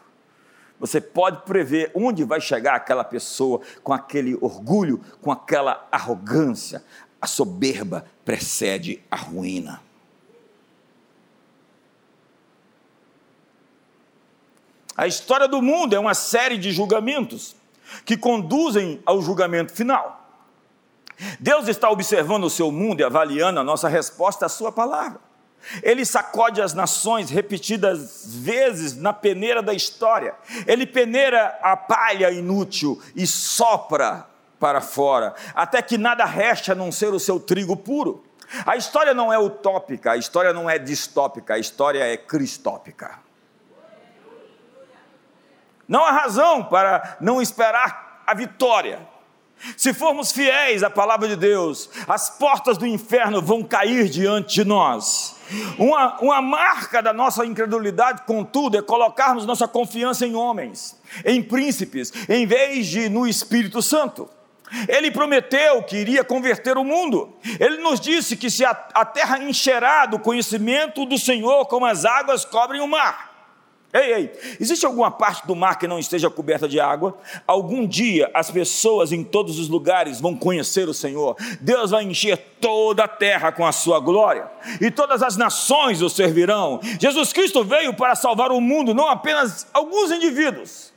[0.79, 6.83] Você pode prever onde vai chegar aquela pessoa com aquele orgulho, com aquela arrogância.
[7.21, 9.79] A soberba precede a ruína.
[14.97, 17.55] A história do mundo é uma série de julgamentos
[18.03, 20.23] que conduzem ao julgamento final.
[21.39, 25.19] Deus está observando o seu mundo e avaliando a nossa resposta à sua palavra.
[25.81, 30.35] Ele sacode as nações repetidas vezes na peneira da história.
[30.67, 34.27] Ele peneira a palha inútil e sopra
[34.59, 38.23] para fora, até que nada reste a não ser o seu trigo puro.
[38.65, 43.24] A história não é utópica, a história não é distópica, a história é cristópica.
[45.87, 48.99] Não há razão para não esperar a vitória.
[49.77, 54.65] Se formos fiéis à palavra de Deus, as portas do inferno vão cair diante de
[54.65, 55.35] nós.
[55.77, 62.11] Uma, uma marca da nossa incredulidade, contudo, é colocarmos nossa confiança em homens, em príncipes,
[62.27, 64.29] em vez de no Espírito Santo.
[64.87, 67.33] Ele prometeu que iria converter o mundo.
[67.59, 72.03] Ele nos disse que se a, a terra encherá do conhecimento do Senhor como as
[72.03, 73.34] águas cobrem o mar.
[73.95, 77.17] Ei, ei, existe alguma parte do mar que não esteja coberta de água?
[77.47, 81.37] Algum dia as pessoas em todos os lugares vão conhecer o Senhor.
[81.61, 86.09] Deus vai encher toda a terra com a sua glória, e todas as nações o
[86.09, 86.81] servirão.
[86.99, 90.93] Jesus Cristo veio para salvar o mundo, não apenas alguns indivíduos.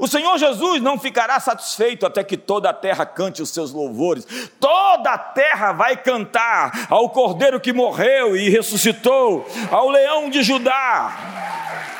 [0.00, 4.26] O Senhor Jesus não ficará satisfeito até que toda a terra cante os seus louvores.
[4.58, 11.99] Toda a terra vai cantar ao Cordeiro que morreu e ressuscitou, ao Leão de Judá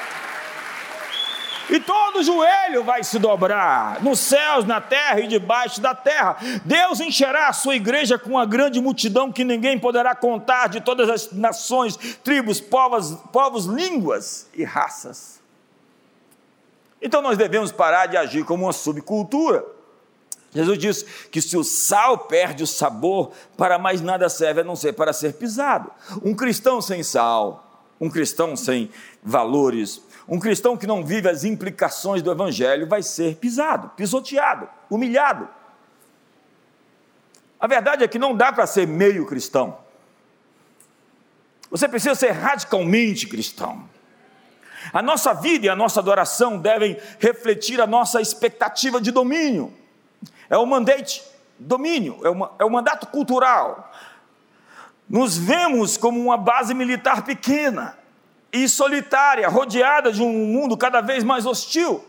[1.71, 6.37] e todo joelho vai se dobrar, nos céus, na terra e debaixo da terra.
[6.65, 11.09] Deus encherá a sua igreja com uma grande multidão que ninguém poderá contar, de todas
[11.09, 15.41] as nações, tribos, povos, povos línguas e raças.
[17.01, 19.65] Então nós devemos parar de agir como uma subcultura.
[20.53, 24.75] Jesus diz que se o sal perde o sabor, para mais nada serve a não
[24.75, 25.91] ser para ser pisado.
[26.23, 28.91] Um cristão sem sal, um cristão sem
[29.23, 35.49] valores, um cristão que não vive as implicações do Evangelho vai ser pisado, pisoteado, humilhado.
[37.59, 39.77] A verdade é que não dá para ser meio cristão.
[41.69, 43.89] Você precisa ser radicalmente cristão.
[44.93, 49.75] A nossa vida e a nossa adoração devem refletir a nossa expectativa de domínio.
[50.49, 51.25] É o mandate,
[51.59, 53.93] domínio, é, uma, é o mandato cultural.
[55.09, 57.99] Nos vemos como uma base militar pequena,
[58.53, 62.05] e solitária, rodeada de um mundo cada vez mais hostil.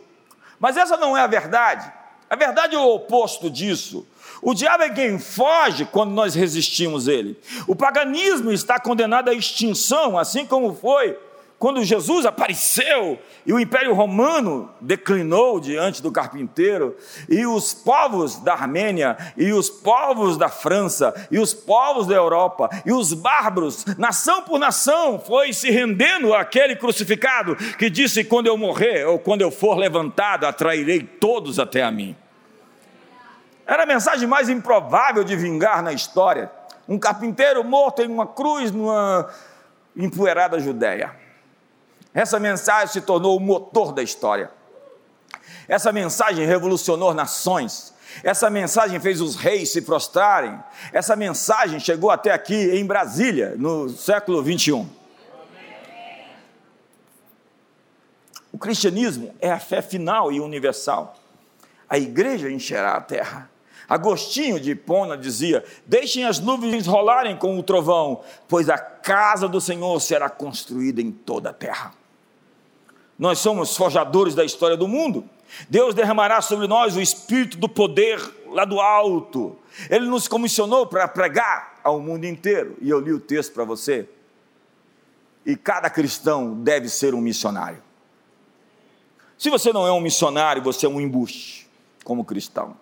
[0.59, 1.91] Mas essa não é a verdade.
[2.29, 4.07] A verdade é o oposto disso.
[4.41, 7.39] O diabo é quem foge quando nós resistimos ele.
[7.67, 11.17] O paganismo está condenado à extinção, assim como foi
[11.61, 16.97] quando Jesus apareceu e o Império Romano declinou diante do carpinteiro,
[17.29, 22.67] e os povos da Armênia, e os povos da França, e os povos da Europa,
[22.83, 28.57] e os bárbaros, nação por nação, foi se rendendo àquele crucificado que disse: Quando eu
[28.57, 32.15] morrer, ou quando eu for levantado, atrairei todos até a mim.
[33.67, 36.51] Era a mensagem mais improvável de vingar na história.
[36.89, 39.29] Um carpinteiro morto em uma cruz numa
[39.95, 41.20] empoeirada Judéia.
[42.13, 44.51] Essa mensagem se tornou o motor da história.
[45.67, 47.93] Essa mensagem revolucionou nações.
[48.23, 50.61] Essa mensagem fez os reis se prostrarem.
[50.91, 54.89] Essa mensagem chegou até aqui em Brasília, no século 21.
[58.51, 61.15] O cristianismo é a fé final e universal.
[61.89, 63.49] A igreja encherá a terra.
[63.87, 69.61] Agostinho de Hipona dizia: Deixem as nuvens rolarem com o trovão, pois a casa do
[69.61, 72.00] Senhor será construída em toda a terra
[73.21, 75.23] nós somos forjadores da história do mundo.
[75.69, 79.55] Deus derramará sobre nós o espírito do poder lá do alto.
[79.91, 82.75] Ele nos comissionou para pregar ao mundo inteiro.
[82.81, 84.09] E eu li o texto para você.
[85.45, 87.83] E cada cristão deve ser um missionário.
[89.37, 91.69] Se você não é um missionário, você é um embuste
[92.03, 92.75] como cristão.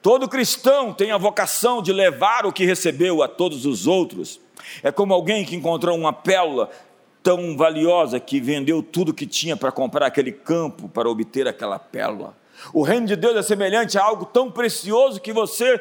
[0.00, 4.40] Todo cristão tem a vocação de levar o que recebeu a todos os outros.
[4.80, 6.70] É como alguém que encontrou uma pérola
[7.22, 12.36] tão valiosa que vendeu tudo que tinha para comprar aquele campo para obter aquela pérola.
[12.72, 15.80] O reino de Deus é semelhante a algo tão precioso que você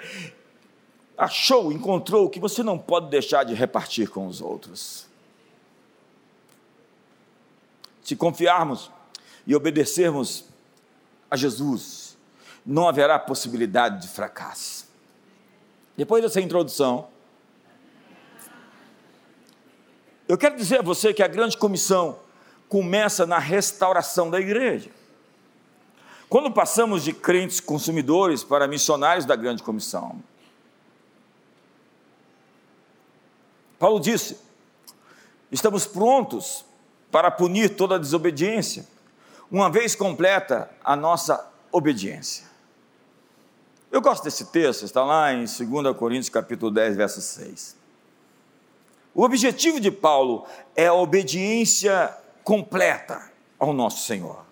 [1.17, 5.05] achou, encontrou, que você não pode deixar de repartir com os outros.
[8.03, 8.91] Se confiarmos
[9.45, 10.45] e obedecermos
[11.29, 12.17] a Jesus,
[12.65, 14.87] não haverá possibilidade de fracasso.
[15.95, 17.07] Depois dessa introdução,
[20.31, 22.17] Eu quero dizer a você que a grande comissão
[22.69, 24.89] começa na restauração da igreja.
[26.29, 30.23] Quando passamos de crentes consumidores para missionários da grande comissão,
[33.77, 34.37] Paulo disse:
[35.51, 36.63] estamos prontos
[37.11, 38.87] para punir toda desobediência,
[39.51, 42.45] uma vez completa a nossa obediência.
[43.91, 47.80] Eu gosto desse texto, está lá em 2 Coríntios capítulo 10, verso 6.
[49.13, 50.45] O objetivo de Paulo
[50.75, 54.45] é a obediência completa ao nosso Senhor,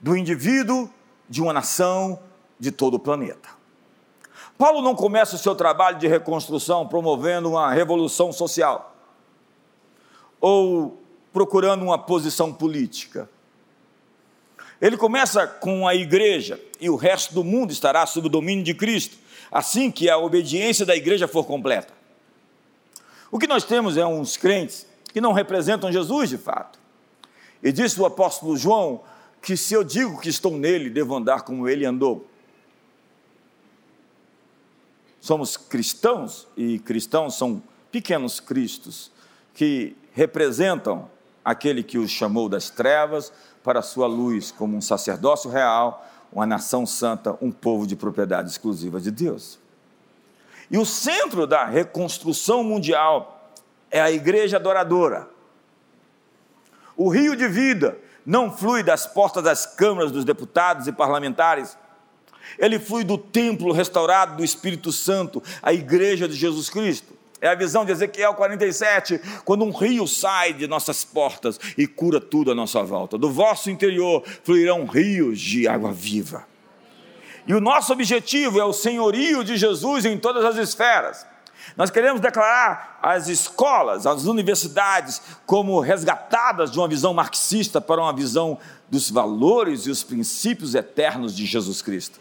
[0.00, 0.88] do indivíduo,
[1.28, 2.20] de uma nação,
[2.58, 3.48] de todo o planeta.
[4.56, 8.94] Paulo não começa o seu trabalho de reconstrução promovendo uma revolução social
[10.40, 11.02] ou
[11.32, 13.28] procurando uma posição política.
[14.80, 18.74] Ele começa com a igreja e o resto do mundo estará sob o domínio de
[18.74, 19.16] Cristo,
[19.50, 22.01] assim que a obediência da igreja for completa.
[23.32, 26.78] O que nós temos é uns crentes que não representam Jesus de fato.
[27.62, 29.00] E disse o apóstolo João
[29.40, 32.28] que se eu digo que estou nele, devo andar como ele andou.
[35.18, 39.10] Somos cristãos e cristãos são pequenos cristos
[39.54, 41.08] que representam
[41.42, 43.32] aquele que os chamou das trevas
[43.64, 48.50] para a sua luz, como um sacerdócio real, uma nação santa, um povo de propriedade
[48.50, 49.61] exclusiva de Deus.
[50.72, 53.52] E o centro da reconstrução mundial
[53.90, 55.28] é a igreja adoradora.
[56.96, 61.76] O rio de vida não flui das portas das câmaras dos deputados e parlamentares,
[62.58, 67.12] ele flui do templo restaurado do Espírito Santo, a igreja de Jesus Cristo.
[67.40, 72.20] É a visão de Ezequiel 47, quando um rio sai de nossas portas e cura
[72.20, 73.18] tudo à nossa volta.
[73.18, 76.46] Do vosso interior fluirão rios de água viva.
[77.46, 81.26] E o nosso objetivo é o senhorio de Jesus em todas as esferas.
[81.76, 88.12] Nós queremos declarar as escolas, as universidades, como resgatadas de uma visão marxista para uma
[88.12, 92.20] visão dos valores e os princípios eternos de Jesus Cristo.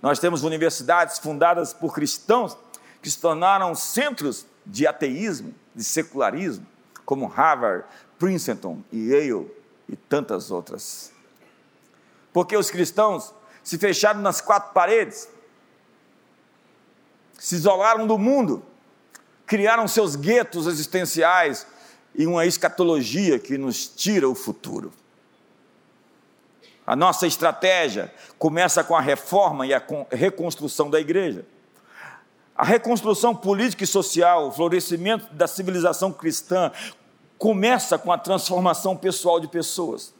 [0.00, 2.56] Nós temos universidades fundadas por cristãos
[3.02, 6.66] que se tornaram centros de ateísmo, de secularismo,
[7.04, 7.84] como Harvard,
[8.18, 9.50] Princeton e Yale
[9.88, 11.12] e tantas outras.
[12.32, 13.32] Porque os cristãos
[13.66, 15.28] se fecharam nas quatro paredes,
[17.36, 18.64] se isolaram do mundo,
[19.44, 21.66] criaram seus guetos existenciais
[22.14, 24.92] e uma escatologia que nos tira o futuro.
[26.86, 31.44] A nossa estratégia começa com a reforma e a reconstrução da igreja.
[32.54, 36.70] A reconstrução política e social, o florescimento da civilização cristã,
[37.36, 40.14] começa com a transformação pessoal de pessoas.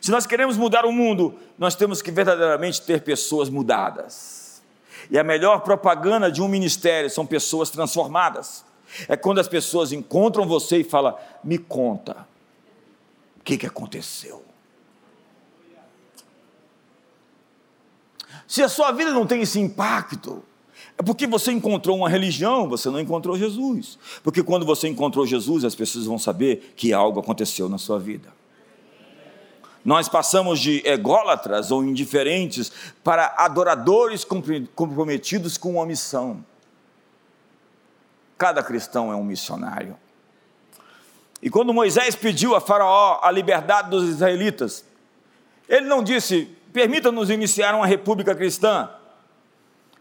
[0.00, 4.62] Se nós queremos mudar o mundo, nós temos que verdadeiramente ter pessoas mudadas.
[5.10, 8.64] E a melhor propaganda de um ministério são pessoas transformadas.
[9.08, 12.26] É quando as pessoas encontram você e falam: me conta,
[13.38, 14.44] o que, que aconteceu?
[18.46, 20.42] Se a sua vida não tem esse impacto,
[20.96, 23.98] é porque você encontrou uma religião, você não encontrou Jesus.
[24.22, 28.37] Porque quando você encontrou Jesus, as pessoas vão saber que algo aconteceu na sua vida.
[29.88, 32.70] Nós passamos de ególatras ou indiferentes
[33.02, 36.44] para adoradores comprometidos com uma missão.
[38.36, 39.96] Cada cristão é um missionário.
[41.40, 44.84] E quando Moisés pediu a Faraó a liberdade dos israelitas,
[45.66, 48.90] ele não disse: permita-nos iniciar uma república cristã.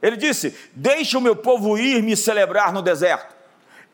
[0.01, 3.33] Ele disse: Deixe o meu povo ir me celebrar no deserto.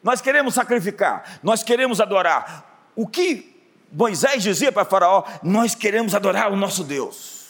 [0.01, 2.89] Nós queremos sacrificar, nós queremos adorar.
[2.95, 3.52] O que
[3.93, 7.43] Moisés dizia para Faraó: Nós queremos adorar o nosso Deus.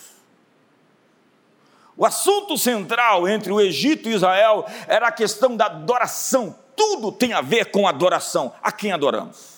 [1.96, 6.56] O assunto central entre o Egito e Israel era a questão da adoração.
[6.76, 8.54] Tudo tem a ver com adoração.
[8.62, 9.54] A quem adoramos?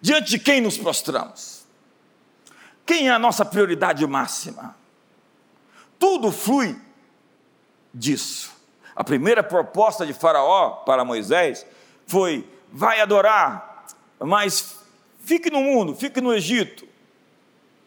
[0.00, 1.64] Diante de quem nos prostramos?
[2.84, 4.76] Quem é a nossa prioridade máxima?
[5.98, 6.78] Tudo flui
[7.92, 8.52] disso.
[8.94, 11.64] A primeira proposta de Faraó para Moisés
[12.06, 13.86] foi: vai adorar,
[14.18, 14.83] mas
[15.24, 16.86] Fique no mundo, fique no Egito.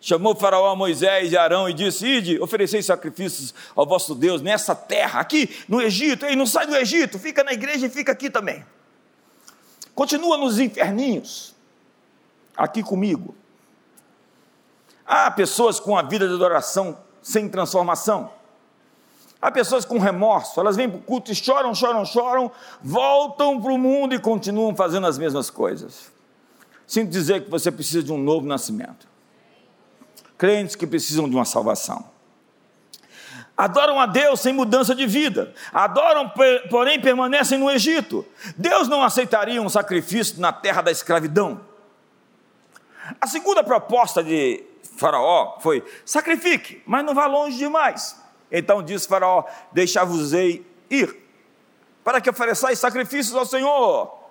[0.01, 5.19] Chamou Faraó Moisés e Arão e disse: Ide, oferecei sacrifícios ao vosso Deus nessa terra,
[5.19, 6.25] aqui no Egito.
[6.25, 8.65] Ei, não sai do Egito, fica na igreja e fica aqui também.
[9.93, 11.55] Continua nos inferninhos,
[12.55, 13.35] aqui comigo.
[15.05, 18.31] Há pessoas com a vida de adoração sem transformação.
[19.39, 23.71] Há pessoas com remorso, elas vêm para o culto e choram, choram, choram, voltam para
[23.71, 26.16] o mundo e continuam fazendo as mesmas coisas.
[26.87, 29.07] Sinto dizer que você precisa de um novo nascimento.
[30.37, 32.09] Crentes que precisam de uma salvação.
[33.57, 35.53] Adoram a Deus sem mudança de vida.
[35.73, 36.31] Adoram,
[36.69, 38.25] porém permanecem no Egito.
[38.55, 41.59] Deus não aceitaria um sacrifício na terra da escravidão.
[43.19, 44.63] A segunda proposta de
[44.97, 48.21] Faraó foi: sacrifique, mas não vá longe demais.
[48.51, 51.17] Então disse Faraó: Deixar-vos-ei ir,
[52.03, 54.29] para que ofereçais sacrifícios ao Senhor,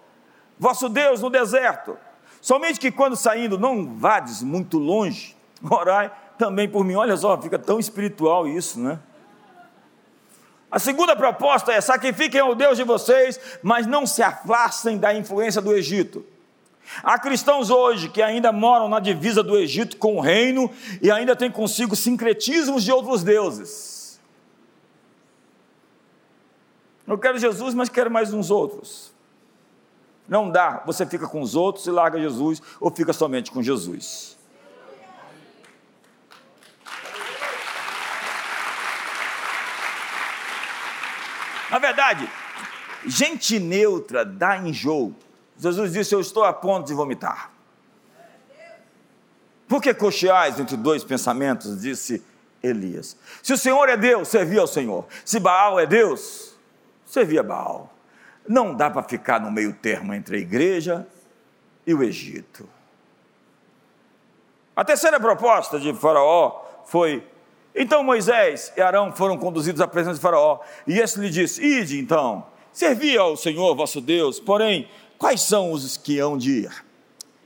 [0.59, 1.99] vosso Deus, no deserto.
[2.47, 5.37] Somente que quando saindo, não vades muito longe,
[5.69, 6.95] orai também por mim.
[6.95, 9.01] Olha só, fica tão espiritual isso, né?
[10.71, 15.61] A segunda proposta é: sacrifiquem ao Deus de vocês, mas não se afastem da influência
[15.61, 16.25] do Egito.
[17.03, 20.71] Há cristãos hoje que ainda moram na divisa do Egito com o reino
[21.03, 24.21] e ainda têm consigo sincretismos de outros deuses.
[27.09, 29.16] Eu quero Jesus, mas quero mais uns outros.
[30.29, 34.37] Não dá, você fica com os outros e larga Jesus, ou fica somente com Jesus.
[41.71, 42.29] Na verdade,
[43.07, 45.15] gente neutra dá enjoo.
[45.59, 47.51] Jesus disse: Eu estou a ponto de vomitar.
[49.69, 51.81] Por que cocheais entre dois pensamentos?
[51.81, 52.23] Disse
[52.63, 53.17] Elias.
[53.43, 55.07] Se o Senhor é Deus, servia ao Senhor.
[55.25, 56.55] Se Baal é Deus,
[57.05, 57.96] servia a Baal.
[58.49, 61.07] Não dá para ficar no meio termo entre a igreja
[61.87, 62.69] e o Egito.
[64.75, 67.27] A terceira proposta de Faraó foi:
[67.75, 71.99] então Moisés e Arão foram conduzidos à presença de Faraó, e esse lhe disse: Ide
[71.99, 74.89] então, servi ao Senhor vosso Deus, porém,
[75.19, 76.85] quais são os que hão de ir?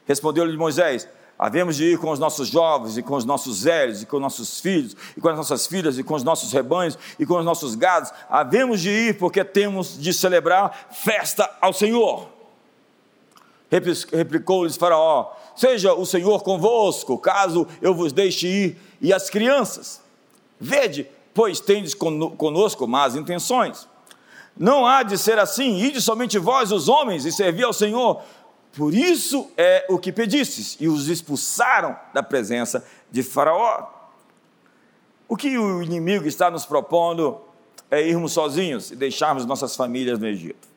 [0.07, 1.09] Respondeu-lhe Moisés:
[1.43, 4.23] Havemos de ir com os nossos jovens, e com os nossos velhos, e com os
[4.23, 7.45] nossos filhos, e com as nossas filhas, e com os nossos rebanhos, e com os
[7.47, 8.13] nossos gados.
[8.29, 12.29] Havemos de ir, porque temos de celebrar festa ao Senhor.
[13.71, 20.03] Replicou-lhes Faraó: Seja o Senhor convosco, caso eu vos deixe ir, e as crianças.
[20.61, 23.89] Vede, pois tendes conosco más intenções.
[24.55, 28.21] Não há de ser assim, ide somente vós, os homens, e servi ao Senhor
[28.73, 33.89] por isso é o que pedistes, e os expulsaram da presença de Faraó.
[35.29, 37.41] O que o inimigo está nos propondo
[37.91, 40.69] é irmos sozinhos e deixarmos nossas famílias no Egito.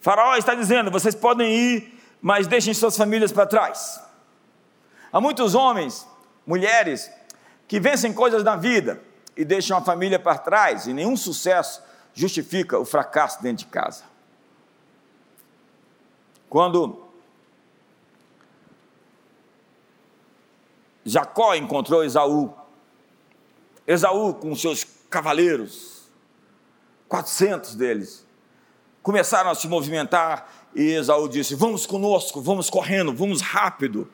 [0.00, 4.00] Faraó está dizendo: vocês podem ir, mas deixem suas famílias para trás.
[5.12, 6.06] Há muitos homens,
[6.46, 7.10] mulheres,
[7.66, 9.00] que vencem coisas na vida
[9.36, 11.82] e deixam a família para trás, e nenhum sucesso
[12.14, 14.04] justifica o fracasso dentro de casa.
[16.48, 17.06] Quando
[21.04, 22.52] Jacó encontrou Esaú,
[23.86, 26.08] Esaú com seus cavaleiros,
[27.08, 28.26] 400 deles,
[29.02, 34.08] começaram a se movimentar e Esaú disse: Vamos conosco, vamos correndo, vamos rápido.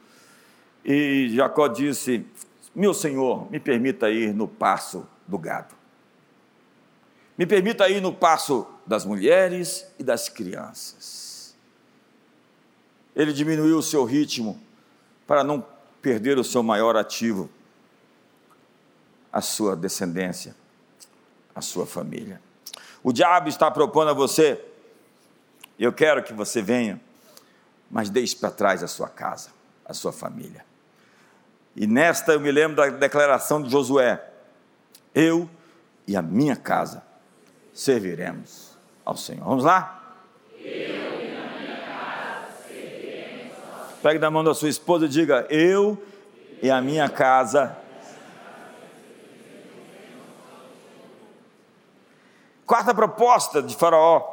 [0.84, 2.26] E Jacó disse:
[2.74, 5.74] Meu senhor, me permita ir no passo do gado.
[7.36, 11.31] Me permita ir no passo das mulheres e das crianças
[13.14, 14.60] ele diminuiu o seu ritmo
[15.26, 15.64] para não
[16.00, 17.48] perder o seu maior ativo,
[19.32, 20.54] a sua descendência,
[21.54, 22.40] a sua família.
[23.02, 24.62] O diabo está propondo a você,
[25.78, 27.00] eu quero que você venha,
[27.90, 29.50] mas deixe para trás a sua casa,
[29.84, 30.64] a sua família.
[31.74, 34.22] E nesta eu me lembro da declaração de Josué:
[35.14, 35.48] eu
[36.06, 37.02] e a minha casa
[37.72, 39.44] serviremos ao Senhor.
[39.44, 40.16] Vamos lá?
[40.58, 41.01] Eu
[44.02, 46.02] Pegue na mão da sua esposa e diga: Eu
[46.60, 47.76] e a minha casa.
[52.66, 54.32] Quarta proposta de Faraó.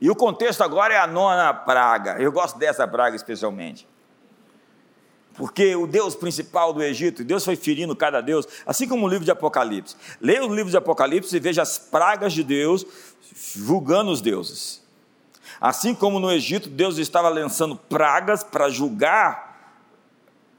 [0.00, 2.16] E o contexto agora é a nona praga.
[2.20, 3.88] Eu gosto dessa praga especialmente.
[5.34, 9.24] Porque o Deus principal do Egito, Deus foi ferindo cada Deus, assim como o livro
[9.24, 9.96] de Apocalipse.
[10.20, 12.84] Leia o livro de Apocalipse e veja as pragas de Deus
[13.34, 14.81] julgando os deuses.
[15.62, 19.78] Assim como no Egito, Deus estava lançando pragas para julgar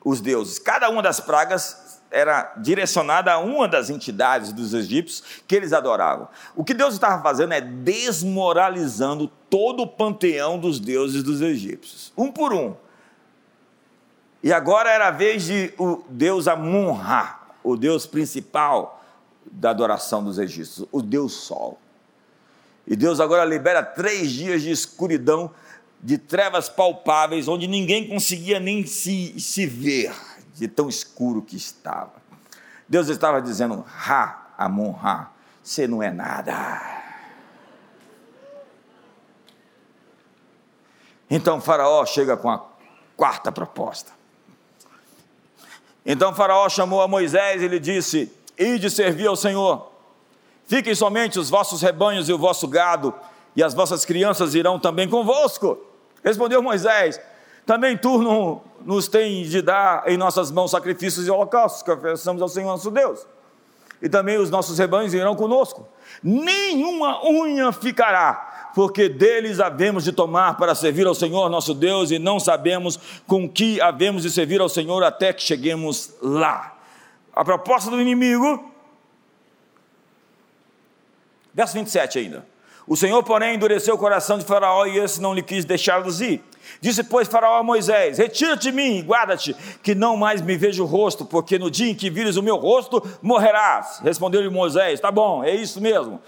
[0.02, 0.58] os deuses.
[0.58, 6.30] Cada uma das pragas era direcionada a uma das entidades dos egípcios que eles adoravam.
[6.56, 12.32] O que Deus estava fazendo é desmoralizando todo o panteão dos deuses dos egípcios, um
[12.32, 12.74] por um.
[14.42, 19.04] E agora era a vez de o deus Amun-Ra, o deus principal
[19.52, 21.78] da adoração dos egípcios, o deus Sol.
[22.86, 25.52] E Deus agora libera três dias de escuridão,
[26.02, 30.14] de trevas palpáveis, onde ninguém conseguia nem se, se ver,
[30.56, 32.14] de tão escuro que estava.
[32.88, 35.32] Deus estava dizendo: Ha, Amon, Ha,
[35.64, 37.04] você não é nada.
[41.30, 42.64] Então Faraó chega com a
[43.16, 44.12] quarta proposta.
[46.06, 49.93] Então Faraó chamou a Moisés e lhe disse: Ide servir ao Senhor.
[50.74, 53.14] Fiquem somente os vossos rebanhos e o vosso gado,
[53.56, 55.78] e as vossas crianças irão também convosco.
[56.24, 57.22] Respondeu Moisés:
[57.64, 62.42] Também tu não nos tens de dar em nossas mãos sacrifícios e holocaustos que ofereçamos
[62.42, 63.24] ao Senhor nosso Deus.
[64.02, 65.88] E também os nossos rebanhos irão conosco.
[66.24, 72.18] Nenhuma unha ficará, porque deles havemos de tomar para servir ao Senhor nosso Deus, e
[72.18, 76.76] não sabemos com que havemos de servir ao Senhor até que cheguemos lá.
[77.32, 78.73] A proposta do inimigo
[81.54, 82.46] Verso 27 ainda.
[82.86, 86.44] O Senhor, porém, endureceu o coração de Faraó e esse não lhe quis deixá-los ir.
[86.82, 90.84] Disse, pois, Faraó a Moisés: Retira-te de mim e guarda-te, que não mais me veja
[90.84, 94.00] o rosto, porque no dia em que vires o meu rosto, morrerás.
[94.04, 96.22] Respondeu-lhe Moisés: Tá bom, é isso mesmo.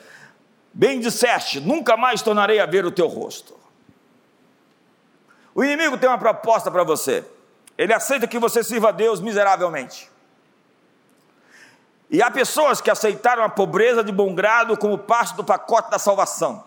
[0.74, 3.56] Bem disseste: Nunca mais tornarei a ver o teu rosto.
[5.54, 7.24] O inimigo tem uma proposta para você.
[7.78, 10.10] Ele aceita que você sirva a Deus miseravelmente.
[12.16, 16.00] E há pessoas que aceitaram a pobreza de bom grado como parte do pacote da
[16.00, 16.64] salvação.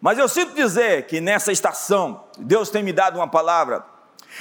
[0.00, 3.84] Mas eu sinto dizer que nessa estação, Deus tem me dado uma palavra.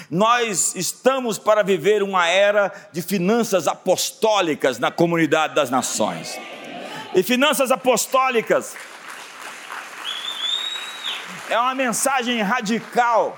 [0.09, 6.39] Nós estamos para viver uma era de finanças apostólicas na comunidade das nações.
[7.14, 8.78] E finanças apostólicas
[11.49, 13.38] é uma mensagem radical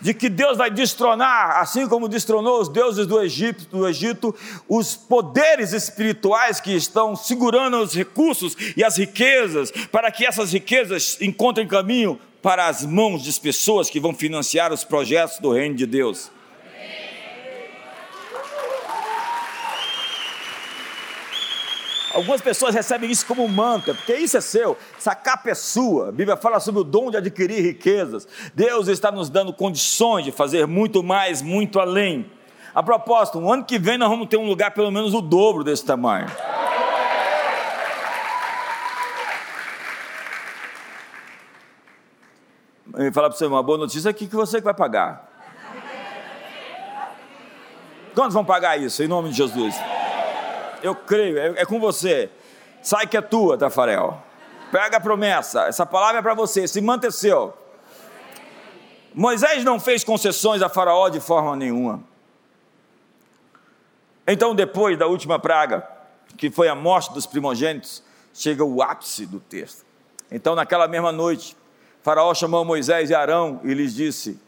[0.00, 4.34] de que Deus vai destronar, assim como destronou os deuses do Egito, do Egito,
[4.68, 11.20] os poderes espirituais que estão segurando os recursos e as riquezas, para que essas riquezas
[11.20, 15.86] encontrem caminho para as mãos das pessoas que vão financiar os projetos do reino de
[15.86, 16.30] Deus.
[22.12, 26.08] Algumas pessoas recebem isso como mantra, porque isso é seu, essa capa é sua.
[26.08, 28.26] A Bíblia fala sobre o dom de adquirir riquezas.
[28.52, 32.30] Deus está nos dando condições de fazer muito mais, muito além.
[32.74, 35.62] A propósito, um ano que vem nós vamos ter um lugar pelo menos o dobro
[35.62, 36.26] desse tamanho.
[42.94, 45.28] Eu falar para você uma boa notícia aqui que você que vai pagar.
[48.14, 49.74] Quantos vão pagar isso em nome de Jesus?
[50.82, 52.30] Eu creio, é, é com você.
[52.82, 54.22] Sai que é tua, Tafarel.
[54.70, 57.52] Pega a promessa, essa palavra é para você, se manteceu.
[59.12, 62.02] Moisés não fez concessões a Faraó de forma nenhuma.
[64.26, 65.86] Então, depois da última praga,
[66.36, 68.02] que foi a morte dos primogênitos,
[68.32, 69.84] chega o ápice do texto.
[70.30, 71.56] Então, naquela mesma noite,
[72.02, 74.40] Faraó chamou Moisés e Arão e lhes disse: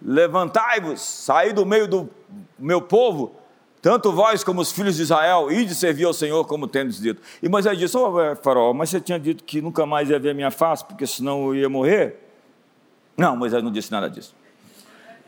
[0.00, 2.08] Levantai-vos, saí do meio do
[2.56, 3.34] meu povo
[3.84, 7.20] tanto vós como os filhos de Israel, ide servir ao Senhor como tendes dito.
[7.42, 10.34] E Moisés disse, oh, faraó, mas você tinha dito que nunca mais ia ver a
[10.34, 12.16] minha face, porque senão eu ia morrer?
[13.14, 14.34] Não, Moisés não disse nada disso.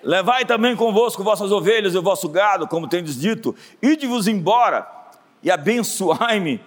[0.03, 4.91] Levai também convosco vossas ovelhas e o vosso gado, como tendes dito, ide-vos embora
[5.43, 6.59] e abençoai-me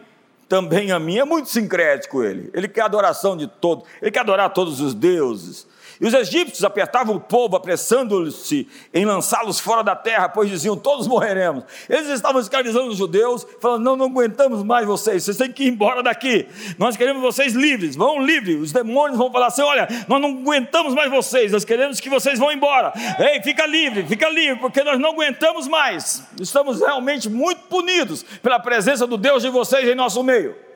[0.48, 1.18] também a mim.
[1.18, 2.52] É muito sincrético ele.
[2.54, 5.66] Ele quer adoração de todos, ele quer adorar todos os deuses.
[6.02, 11.08] E os egípcios apertavam o povo, apressando-se em lançá-los fora da terra, pois diziam: Todos
[11.08, 11.66] morreremos.
[11.90, 15.68] Eles estavam escravizando os judeus, falando: Não, não aguentamos mais vocês, vocês têm que ir
[15.68, 16.48] embora daqui.
[16.78, 18.62] Nós queremos vocês livres, vão livres.
[18.62, 22.40] Os demônios vão falar assim: Olha, nós não aguentamos mais vocês, nós queremos que vocês
[22.40, 22.94] vão embora.
[23.20, 26.24] Ei, fica livre, fica livre, porque nós não aguentamos mais.
[26.40, 30.69] Estamos realmente muito punidos pela presença do Deus de vocês em nosso meio.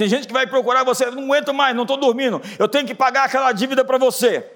[0.00, 2.94] Tem gente que vai procurar você, não aguento mais, não estou dormindo, eu tenho que
[2.94, 4.50] pagar aquela dívida para você.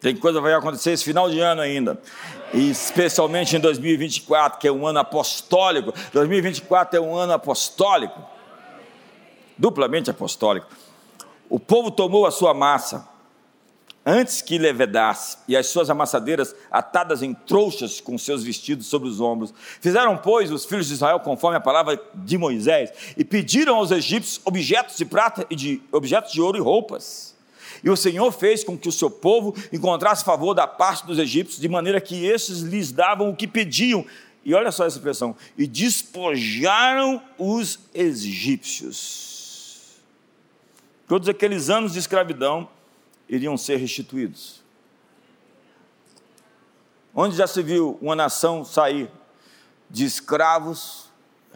[0.00, 2.00] Tem coisa que vai acontecer esse final de ano ainda,
[2.54, 5.92] e especialmente em 2024, que é um ano apostólico.
[6.12, 8.24] 2024 é um ano apostólico,
[9.58, 10.68] duplamente apostólico.
[11.48, 13.08] O povo tomou a sua massa,
[14.04, 19.20] antes que levedasse, e as suas amassadeiras atadas em trouxas com seus vestidos sobre os
[19.20, 19.52] ombros.
[19.80, 24.40] Fizeram, pois, os filhos de Israel conforme a palavra de Moisés, e pediram aos egípcios
[24.44, 27.36] objetos de prata e de objetos de ouro e roupas.
[27.82, 31.60] E o Senhor fez com que o seu povo encontrasse favor da parte dos egípcios,
[31.60, 34.04] de maneira que estes lhes davam o que pediam.
[34.44, 39.30] E olha só essa expressão: e despojaram os egípcios.
[41.06, 42.68] Todos aqueles anos de escravidão,
[43.30, 44.60] iriam ser restituídos.
[47.14, 49.08] Onde já se viu uma nação sair
[49.88, 51.08] de escravos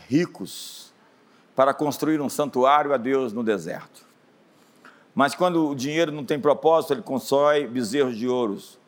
[0.09, 0.93] ricos
[1.55, 4.07] para construir um santuário a Deus no deserto?
[5.14, 8.79] Mas quando o dinheiro não tem propósito, ele constrói bezerros de ouros.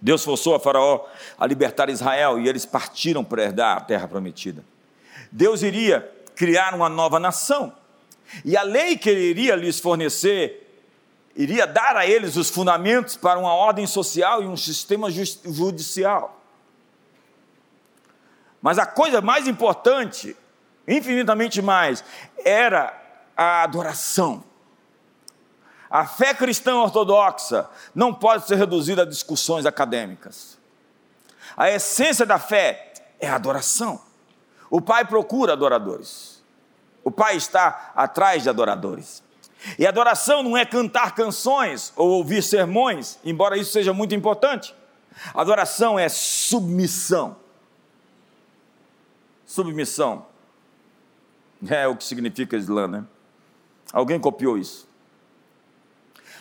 [0.00, 1.06] Deus forçou a Faraó
[1.36, 4.64] a libertar Israel e eles partiram para herdar a terra prometida.
[5.30, 7.72] Deus iria criar uma nova nação.
[8.44, 10.64] E a lei que ele iria lhes fornecer
[11.34, 16.40] iria dar a eles os fundamentos para uma ordem social e um sistema judicial.
[18.62, 20.36] Mas a coisa mais importante,
[20.86, 22.04] infinitamente mais,
[22.44, 22.96] era
[23.36, 24.44] a adoração.
[25.90, 30.56] A fé cristã ortodoxa não pode ser reduzida a discussões acadêmicas.
[31.56, 34.07] A essência da fé é a adoração.
[34.70, 36.42] O Pai procura adoradores.
[37.02, 39.22] O Pai está atrás de adoradores.
[39.78, 44.74] E adoração não é cantar canções ou ouvir sermões, embora isso seja muito importante.
[45.34, 47.36] Adoração é submissão.
[49.44, 50.26] Submissão.
[51.68, 53.04] É o que significa Islã, né?
[53.92, 54.86] Alguém copiou isso.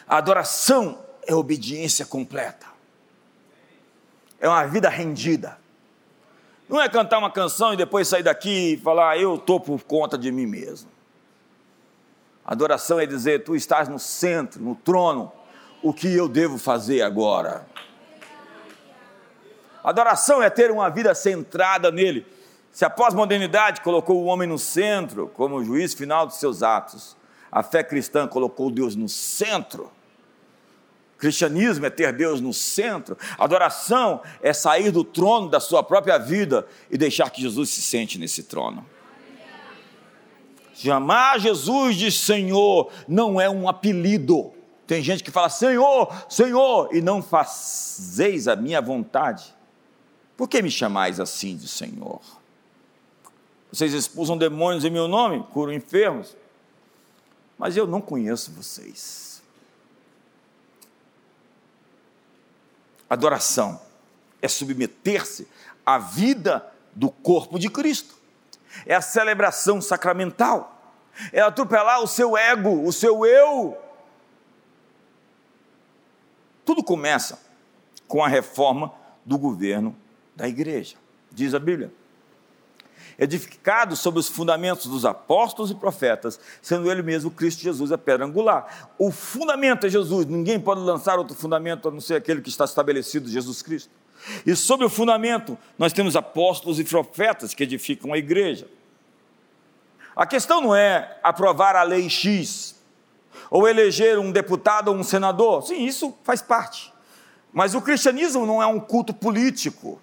[0.07, 2.67] Adoração é obediência completa.
[4.39, 5.57] É uma vida rendida.
[6.67, 9.81] Não é cantar uma canção e depois sair daqui e falar, ah, eu estou por
[9.83, 10.89] conta de mim mesmo.
[12.45, 15.31] Adoração é dizer, tu estás no centro, no trono,
[15.81, 17.65] o que eu devo fazer agora?
[19.83, 22.25] Adoração é ter uma vida centrada nele.
[22.71, 27.15] Se a pós-modernidade colocou o homem no centro, como juiz final dos seus atos,
[27.51, 29.89] a fé cristã colocou Deus no centro.
[31.17, 33.17] Cristianismo é ter Deus no centro.
[33.37, 38.19] Adoração é sair do trono da sua própria vida e deixar que Jesus se sente
[38.19, 38.85] nesse trono.
[40.75, 44.51] Chamar Jesus de Senhor não é um apelido.
[44.85, 49.55] Tem gente que fala Senhor, Senhor, e não fazeis a minha vontade.
[50.37, 52.21] Por que me chamais assim de Senhor?
[53.71, 56.37] Vocês expulsam demônios em meu nome, curam enfermos,
[57.57, 59.26] mas eu não conheço vocês.
[63.09, 63.81] Adoração
[64.41, 65.47] é submeter-se
[65.85, 68.15] à vida do corpo de Cristo,
[68.85, 70.81] é a celebração sacramental,
[71.31, 73.77] é atropelar o seu ego, o seu eu.
[76.65, 77.39] Tudo começa
[78.07, 78.93] com a reforma
[79.25, 79.95] do governo
[80.35, 80.97] da igreja,
[81.31, 81.91] diz a Bíblia.
[83.19, 88.25] Edificado sobre os fundamentos dos apóstolos e profetas, sendo ele mesmo Cristo Jesus a pedra
[88.25, 88.91] angular.
[88.97, 92.65] O fundamento é Jesus, ninguém pode lançar outro fundamento a não ser aquele que está
[92.65, 93.89] estabelecido, Jesus Cristo.
[94.45, 98.67] E sobre o fundamento, nós temos apóstolos e profetas que edificam a igreja.
[100.15, 102.75] A questão não é aprovar a lei X,
[103.49, 105.63] ou eleger um deputado ou um senador.
[105.65, 106.91] Sim, isso faz parte.
[107.53, 110.01] Mas o cristianismo não é um culto político.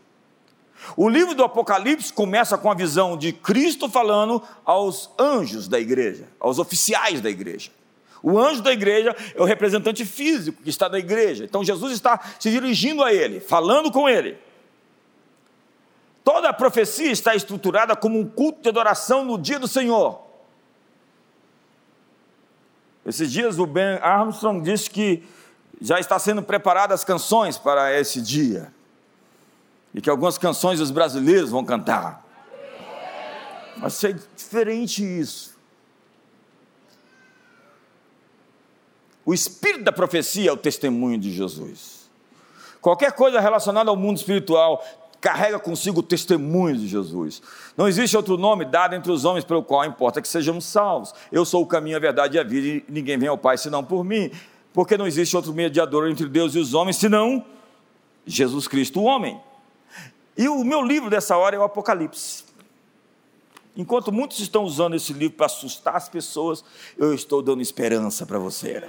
[0.96, 6.28] O livro do Apocalipse começa com a visão de Cristo falando aos anjos da igreja,
[6.38, 7.70] aos oficiais da igreja.
[8.22, 11.44] O anjo da igreja é o representante físico que está na igreja.
[11.44, 14.38] Então Jesus está se dirigindo a ele, falando com ele.
[16.22, 20.22] Toda a profecia está estruturada como um culto de adoração no dia do Senhor.
[23.04, 25.22] Esses dias o Ben Armstrong disse que
[25.80, 28.72] já está sendo preparadas as canções para esse dia
[29.94, 32.24] e que algumas canções dos brasileiros vão cantar.
[33.76, 35.54] Vai ser diferente isso.
[39.24, 42.10] O espírito da profecia é o testemunho de Jesus.
[42.80, 44.84] Qualquer coisa relacionada ao mundo espiritual
[45.20, 47.40] carrega consigo o testemunho de Jesus.
[47.74, 51.14] Não existe outro nome dado entre os homens pelo qual importa que sejamos salvos.
[51.32, 53.82] Eu sou o caminho, a verdade e a vida, e ninguém vem ao Pai senão
[53.82, 54.30] por mim.
[54.74, 57.42] Porque não existe outro mediador entre Deus e os homens senão
[58.26, 59.40] Jesus Cristo, o homem.
[60.36, 62.44] E o meu livro dessa hora é o Apocalipse.
[63.76, 66.64] Enquanto muitos estão usando esse livro para assustar as pessoas,
[66.96, 68.82] eu estou dando esperança para você.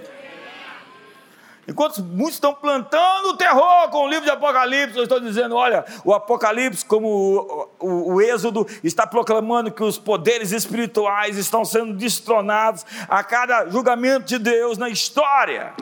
[1.68, 6.14] Enquanto muitos estão plantando terror com o livro de Apocalipse, eu estou dizendo: olha, o
[6.14, 12.86] Apocalipse, como o, o, o, Êxodo, está proclamando que os poderes espirituais estão sendo destronados
[13.10, 15.74] a cada julgamento de Deus na história.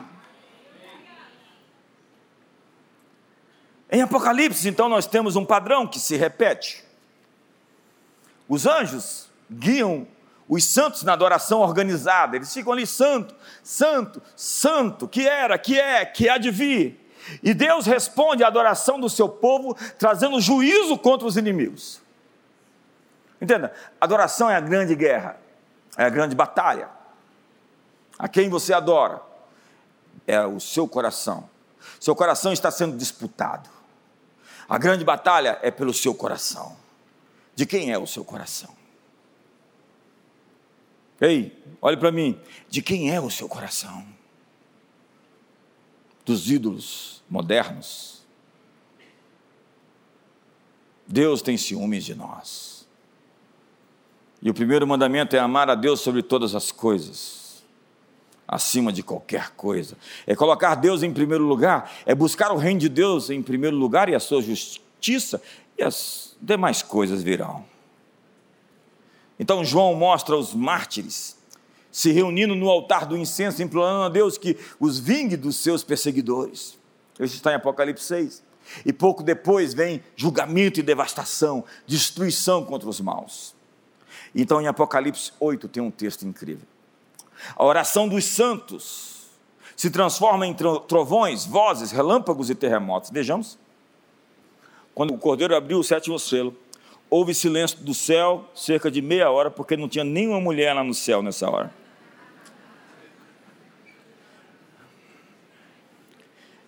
[3.94, 6.82] Em Apocalipse, então, nós temos um padrão que se repete.
[8.48, 10.04] Os anjos guiam
[10.48, 16.04] os santos na adoração organizada, eles ficam ali, santo, santo, santo, que era, que é,
[16.04, 17.08] que há de vir.
[17.40, 22.02] E Deus responde à adoração do seu povo, trazendo juízo contra os inimigos.
[23.40, 25.38] Entenda, adoração é a grande guerra,
[25.96, 26.88] é a grande batalha.
[28.18, 29.22] A quem você adora
[30.26, 31.48] é o seu coração.
[32.00, 33.73] Seu coração está sendo disputado.
[34.68, 36.76] A grande batalha é pelo seu coração.
[37.54, 38.74] De quem é o seu coração?
[41.20, 42.40] Ei, olhe para mim.
[42.68, 44.06] De quem é o seu coração?
[46.24, 48.22] Dos ídolos modernos.
[51.06, 52.88] Deus tem ciúmes de nós.
[54.40, 57.43] E o primeiro mandamento é amar a Deus sobre todas as coisas
[58.46, 59.96] acima de qualquer coisa.
[60.26, 64.08] É colocar Deus em primeiro lugar, é buscar o reino de Deus em primeiro lugar
[64.08, 65.40] e a sua justiça,
[65.76, 67.64] e as demais coisas virão.
[69.38, 71.36] Então João mostra os mártires
[71.90, 76.76] se reunindo no altar do incenso, implorando a Deus que os vingue dos seus perseguidores.
[77.20, 78.42] Isso está em Apocalipse 6.
[78.84, 83.54] E pouco depois vem julgamento e devastação, destruição contra os maus.
[84.34, 86.66] Então, em Apocalipse 8 tem um texto incrível.
[87.56, 89.28] A oração dos santos
[89.76, 90.54] se transforma em
[90.86, 93.10] trovões, vozes, relâmpagos e terremotos.
[93.10, 93.58] Vejamos.
[94.94, 96.56] Quando o cordeiro abriu o sétimo selo,
[97.10, 100.94] houve silêncio do céu cerca de meia hora, porque não tinha nenhuma mulher lá no
[100.94, 101.74] céu nessa hora.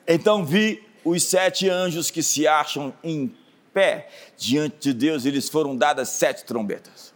[0.06, 3.34] Então vi os sete anjos que se acham em
[3.72, 7.14] pé diante de Deus, e lhes foram dadas sete trombetas.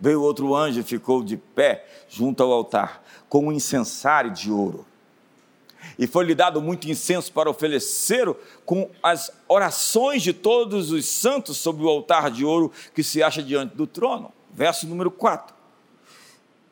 [0.00, 4.86] Veio outro anjo e ficou de pé junto ao altar, com um incensário de ouro.
[5.98, 8.32] E foi-lhe dado muito incenso para oferecer
[8.64, 13.42] com as orações de todos os santos sobre o altar de ouro que se acha
[13.42, 14.32] diante do trono.
[14.52, 15.54] Verso número 4.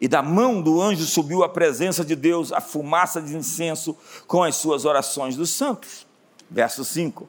[0.00, 3.96] E da mão do anjo subiu a presença de Deus, a fumaça de incenso
[4.26, 6.06] com as suas orações dos santos.
[6.50, 7.28] Verso 5.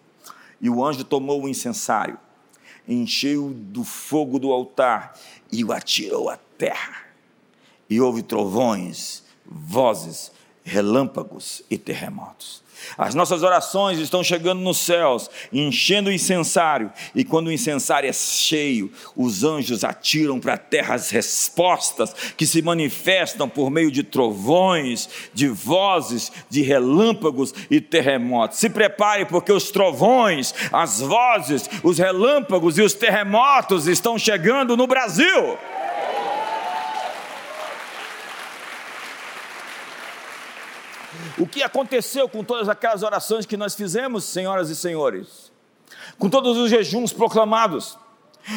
[0.59, 2.17] E o anjo tomou o incensário,
[2.87, 5.17] encheu do fogo do altar
[5.51, 7.07] e o atirou à terra.
[7.89, 10.31] E houve trovões, vozes,
[10.63, 12.61] relâmpagos e terremotos.
[12.97, 18.13] As nossas orações estão chegando nos céus, enchendo o incensário, e quando o incensário é
[18.13, 24.03] cheio, os anjos atiram para a terra as respostas que se manifestam por meio de
[24.03, 28.59] trovões, de vozes, de relâmpagos e terremotos.
[28.59, 34.87] Se prepare, porque os trovões, as vozes, os relâmpagos e os terremotos estão chegando no
[34.87, 35.57] Brasil.
[41.37, 45.51] O que aconteceu com todas aquelas orações que nós fizemos, senhoras e senhores?
[46.17, 47.95] Com todos os jejuns proclamados,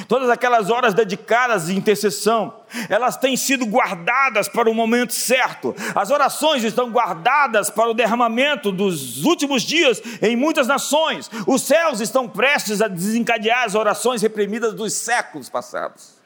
[0.09, 2.55] todas aquelas horas dedicadas de intercessão,
[2.89, 5.75] elas têm sido guardadas para o momento certo.
[5.95, 11.31] As orações estão guardadas para o derramamento dos últimos dias em muitas nações.
[11.47, 16.19] Os céus estão prestes a desencadear as orações reprimidas dos séculos passados.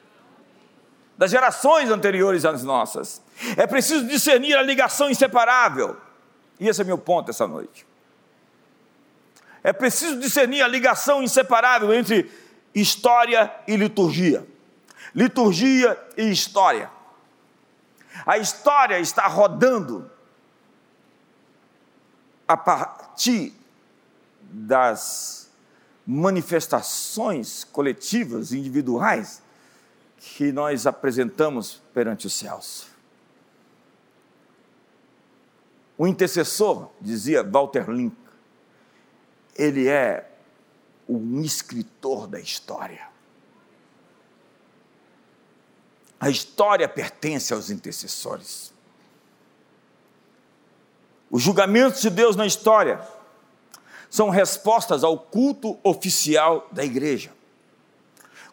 [1.19, 3.23] Das gerações anteriores às nossas.
[3.57, 5.97] É preciso discernir a ligação inseparável
[6.59, 7.87] e esse é meu ponto essa noite.
[9.63, 12.31] É preciso discernir a ligação inseparável entre
[12.75, 14.47] história e liturgia.
[15.15, 16.91] Liturgia e história.
[18.27, 20.11] A história está rodando
[22.47, 23.55] a partir
[24.43, 25.51] das
[26.07, 29.43] manifestações coletivas, individuais,
[30.19, 32.94] que nós apresentamos perante os céus.
[35.97, 38.17] O intercessor, dizia Walter Link,
[39.57, 40.29] ele é
[41.09, 43.09] um escritor da história.
[46.19, 48.73] A história pertence aos intercessores.
[51.31, 53.01] Os julgamentos de Deus na história
[54.09, 57.34] são respostas ao culto oficial da igreja.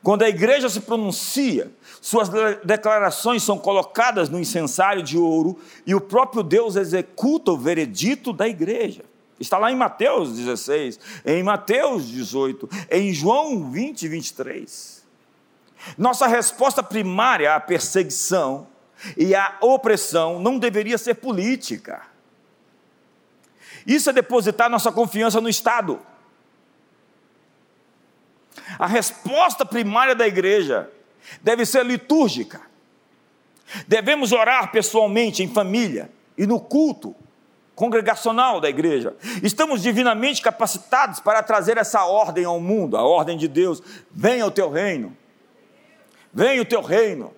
[0.04, 1.72] Quando a igreja se pronuncia,
[2.02, 2.28] suas
[2.64, 8.47] declarações são colocadas no incensário de ouro e o próprio Deus executa o veredito da
[8.47, 9.04] igreja.
[9.39, 15.04] Está lá em Mateus 16, em Mateus 18, em João 20 e 23.
[15.97, 18.68] Nossa resposta primária à perseguição
[19.18, 22.04] e à opressão não deveria ser política.
[23.86, 25.99] Isso é depositar nossa confiança no Estado.
[28.78, 30.89] A resposta primária da igreja
[31.41, 32.62] deve ser litúrgica.
[33.88, 37.16] Devemos orar pessoalmente, em família e no culto
[37.76, 39.16] congregacional da igreja.
[39.41, 43.82] Estamos divinamente capacitados para trazer essa ordem ao mundo, a ordem de Deus.
[44.12, 45.18] Venha o teu reino.
[46.34, 47.34] Venha o teu reino.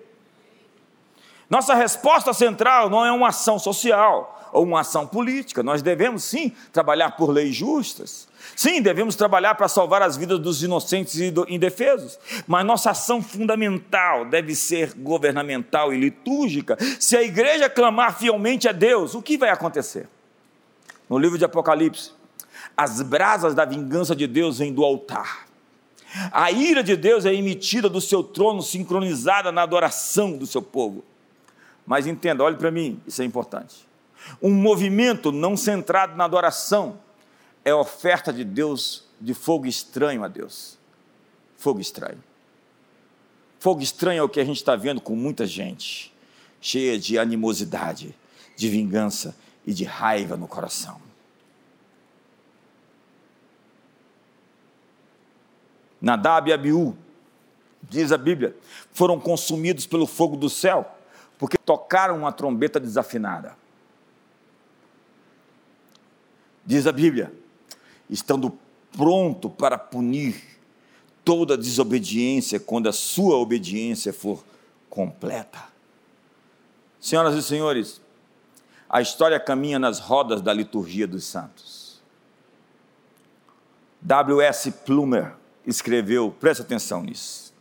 [1.48, 5.62] Nossa resposta central não é uma ação social ou uma ação política.
[5.62, 10.62] Nós devemos sim trabalhar por leis justas, Sim, devemos trabalhar para salvar as vidas dos
[10.62, 16.76] inocentes e indefesos, mas nossa ação fundamental deve ser governamental e litúrgica.
[17.00, 20.08] Se a igreja clamar fielmente a Deus, o que vai acontecer?
[21.08, 22.12] No livro de Apocalipse,
[22.76, 25.46] as brasas da vingança de Deus vêm do altar.
[26.30, 31.04] A ira de Deus é emitida do seu trono, sincronizada na adoração do seu povo.
[31.84, 33.86] Mas entenda, olhe para mim, isso é importante.
[34.40, 36.98] Um movimento não centrado na adoração,
[37.64, 40.78] é oferta de Deus de fogo estranho a Deus.
[41.56, 42.22] Fogo estranho.
[43.58, 46.14] Fogo estranho é o que a gente está vendo com muita gente,
[46.60, 48.14] cheia de animosidade,
[48.54, 49.34] de vingança
[49.66, 51.00] e de raiva no coração.
[55.98, 56.94] Nadab e Abiú,
[57.82, 58.54] diz a Bíblia,
[58.92, 60.98] foram consumidos pelo fogo do céu,
[61.38, 63.56] porque tocaram uma trombeta desafinada.
[66.66, 67.32] Diz a Bíblia,
[68.08, 68.56] estando
[68.92, 70.58] pronto para punir
[71.24, 74.44] toda desobediência quando a sua obediência for
[74.90, 75.64] completa.
[77.00, 78.00] Senhoras e senhores,
[78.88, 82.02] a história caminha nas rodas da liturgia dos santos.
[84.00, 84.70] W.S.
[84.70, 85.34] Plumer
[85.66, 87.52] escreveu, preste atenção nisso.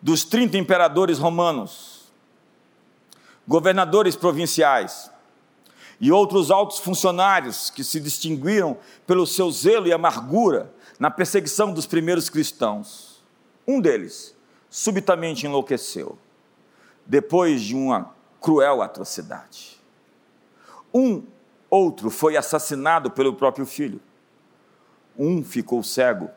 [0.00, 2.12] Dos 30 imperadores romanos,
[3.48, 5.10] governadores provinciais
[6.04, 8.76] e outros altos funcionários que se distinguiram
[9.06, 13.24] pelo seu zelo e amargura na perseguição dos primeiros cristãos,
[13.66, 14.36] um deles
[14.68, 16.18] subitamente enlouqueceu,
[17.06, 19.80] depois de uma cruel atrocidade.
[20.92, 21.22] Um
[21.70, 23.98] outro foi assassinado pelo próprio filho.
[25.18, 26.28] Um ficou cego.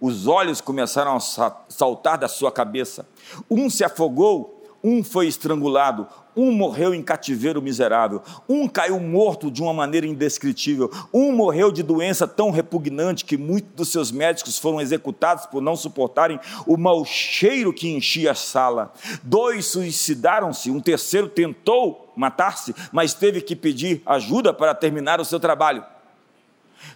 [0.00, 1.20] Os olhos começaram a
[1.68, 3.04] saltar da sua cabeça.
[3.50, 6.06] Um se afogou um foi estrangulado,
[6.36, 11.82] um morreu em cativeiro miserável, um caiu morto de uma maneira indescritível, um morreu de
[11.82, 17.04] doença tão repugnante que muitos dos seus médicos foram executados por não suportarem o mau
[17.04, 18.92] cheiro que enchia a sala.
[19.22, 25.40] Dois suicidaram-se, um terceiro tentou matar-se, mas teve que pedir ajuda para terminar o seu
[25.40, 25.84] trabalho.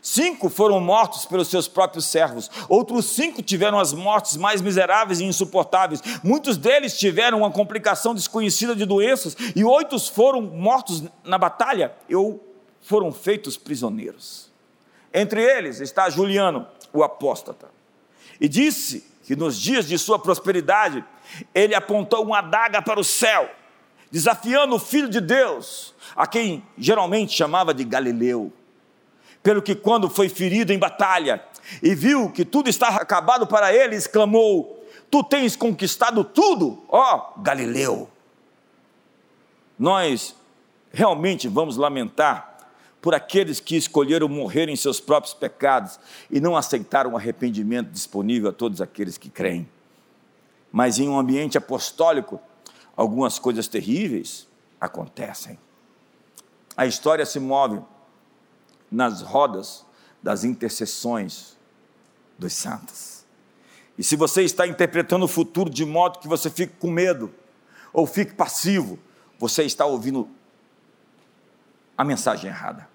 [0.03, 5.25] Cinco foram mortos pelos seus próprios servos, outros cinco tiveram as mortes mais miseráveis e
[5.25, 6.01] insuportáveis.
[6.23, 12.43] Muitos deles tiveram uma complicação desconhecida de doenças, e oito foram mortos na batalha ou
[12.81, 14.51] foram feitos prisioneiros.
[15.13, 17.69] Entre eles está Juliano, o apóstata,
[18.41, 21.05] e disse que nos dias de sua prosperidade
[21.55, 23.51] ele apontou uma adaga para o céu,
[24.11, 28.53] desafiando o Filho de Deus, a quem geralmente chamava de Galileu
[29.47, 31.41] pelo que, quando foi ferido em batalha
[31.81, 38.11] e viu que tudo estava acabado para ele, exclamou: Tu tens conquistado tudo, ó Galileu.
[39.79, 40.35] Nós
[40.91, 42.59] realmente vamos lamentar
[43.01, 48.51] por aqueles que escolheram morrer em seus próprios pecados e não aceitaram o arrependimento disponível
[48.51, 49.69] a todos aqueles que creem.
[50.73, 52.41] Mas em um ambiente apostólico,
[52.97, 54.49] algumas coisas terríveis
[54.81, 55.57] acontecem.
[56.77, 57.81] A história se move
[58.91, 59.85] nas rodas
[60.23, 61.57] das intercessões
[62.39, 63.25] dos santos.
[63.99, 67.33] E se você está interpretando o futuro de modo que você fique com medo
[67.93, 68.99] ou fique passivo,
[69.39, 70.29] você está ouvindo
[71.97, 72.89] a mensagem errada.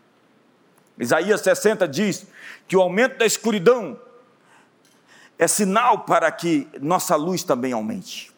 [0.99, 2.27] Isaías 60 diz
[2.67, 3.99] que o aumento da escuridão
[5.39, 8.31] é sinal para que nossa luz também aumente.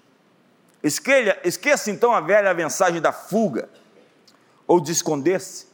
[0.82, 3.70] Esqueça, esqueça então a velha mensagem da fuga
[4.66, 5.73] ou de esconder-se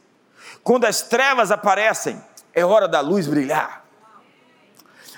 [0.62, 2.20] quando as trevas aparecem,
[2.54, 3.84] é hora da luz brilhar.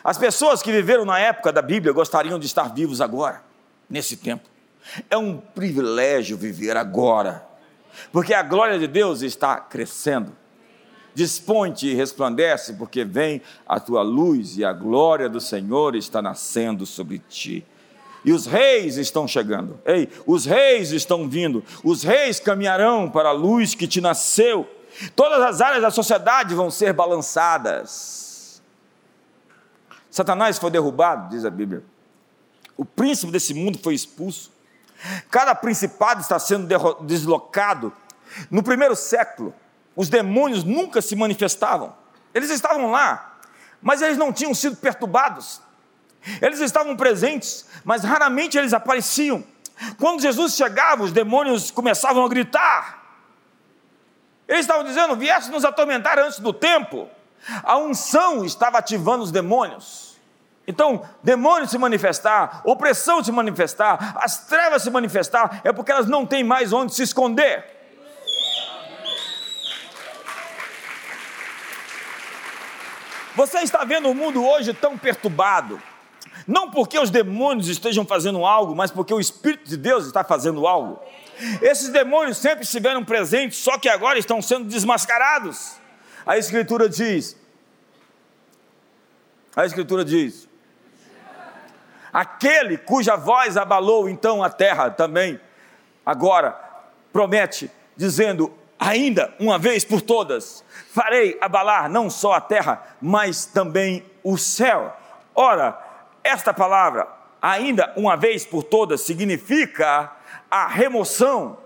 [0.04, 3.42] As pessoas que viveram na época da Bíblia gostariam de estar vivos agora,
[3.88, 4.48] nesse tempo.
[5.08, 7.46] É um privilégio viver agora,
[8.10, 10.36] porque a glória de Deus está crescendo.
[11.14, 16.86] Dispõe-te e resplandece, porque vem a tua luz e a glória do Senhor está nascendo
[16.86, 17.64] sobre ti.
[18.24, 19.78] E os reis estão chegando.
[19.84, 21.62] Ei, os reis estão vindo.
[21.84, 24.66] Os reis caminharão para a luz que te nasceu
[25.16, 28.62] Todas as áreas da sociedade vão ser balançadas.
[30.10, 31.82] Satanás foi derrubado, diz a Bíblia.
[32.76, 34.52] O príncipe desse mundo foi expulso.
[35.30, 36.68] Cada principado está sendo
[37.00, 37.92] deslocado.
[38.50, 39.54] No primeiro século,
[39.96, 41.94] os demônios nunca se manifestavam.
[42.34, 43.38] Eles estavam lá,
[43.80, 45.60] mas eles não tinham sido perturbados.
[46.40, 49.44] Eles estavam presentes, mas raramente eles apareciam.
[49.98, 53.01] Quando Jesus chegava, os demônios começavam a gritar.
[54.48, 57.08] Eles estavam dizendo: viesse nos atormentar antes do tempo.
[57.62, 60.12] A unção estava ativando os demônios.
[60.66, 66.24] Então, demônios se manifestar, opressão se manifestar, as trevas se manifestar, é porque elas não
[66.24, 67.64] têm mais onde se esconder.
[73.34, 75.82] Você está vendo o mundo hoje tão perturbado,
[76.46, 80.66] não porque os demônios estejam fazendo algo, mas porque o Espírito de Deus está fazendo
[80.66, 81.00] algo.
[81.60, 85.76] Esses demônios sempre estiveram presentes, só que agora estão sendo desmascarados.
[86.24, 87.36] A Escritura diz:
[89.54, 90.48] a Escritura diz,
[92.12, 95.40] aquele cuja voz abalou então a terra também,
[96.06, 96.58] agora
[97.12, 104.04] promete, dizendo: ainda uma vez por todas, farei abalar não só a terra, mas também
[104.22, 104.96] o céu.
[105.34, 105.78] Ora,
[106.22, 107.08] esta palavra,
[107.40, 110.10] ainda uma vez por todas, significa
[110.52, 111.56] a remoção,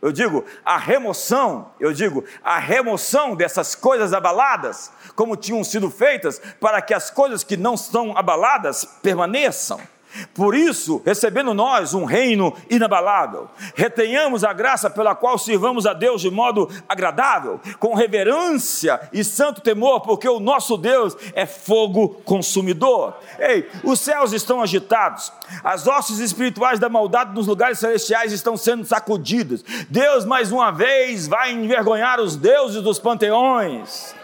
[0.00, 6.40] eu digo, a remoção, eu digo, a remoção dessas coisas abaladas, como tinham sido feitas,
[6.60, 9.80] para que as coisas que não estão abaladas permaneçam.
[10.34, 16.20] Por isso, recebendo nós um reino inabalável, retenhamos a graça pela qual sirvamos a Deus
[16.20, 23.16] de modo agradável, com reverência e santo temor, porque o nosso Deus é fogo consumidor.
[23.38, 28.84] Ei, os céus estão agitados, as hostes espirituais da maldade nos lugares celestiais estão sendo
[28.84, 29.64] sacudidas.
[29.88, 34.17] Deus, mais uma vez, vai envergonhar os deuses dos panteões.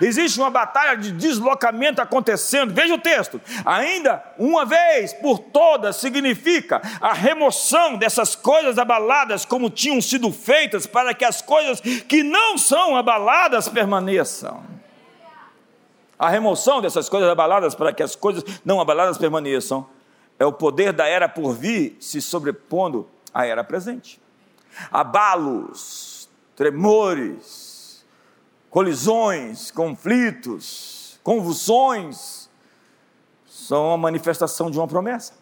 [0.00, 2.72] Existe uma batalha de deslocamento acontecendo.
[2.74, 3.40] Veja o texto.
[3.64, 10.86] Ainda uma vez por todas significa a remoção dessas coisas abaladas como tinham sido feitas
[10.86, 14.62] para que as coisas que não são abaladas permaneçam.
[16.18, 19.86] A remoção dessas coisas abaladas para que as coisas não abaladas permaneçam
[20.38, 24.20] é o poder da era por vir se sobrepondo à era presente.
[24.90, 27.59] Abalos, tremores,
[28.70, 32.48] colisões, conflitos, convulsões,
[33.44, 35.34] são a manifestação de uma promessa.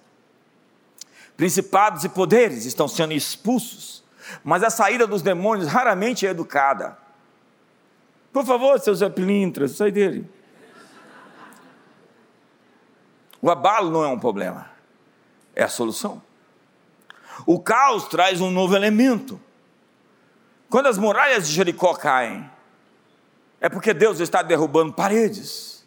[1.37, 4.03] Principados e poderes estão sendo expulsos,
[4.43, 6.99] mas a saída dos demônios raramente é educada.
[8.33, 10.29] Por favor, seu Zé Pilintras, sai dele.
[13.41, 14.69] O abalo não é um problema,
[15.55, 16.21] é a solução.
[17.47, 19.41] O caos traz um novo elemento.
[20.69, 22.51] Quando as muralhas de Jericó caem,
[23.61, 25.87] é porque Deus está derrubando paredes,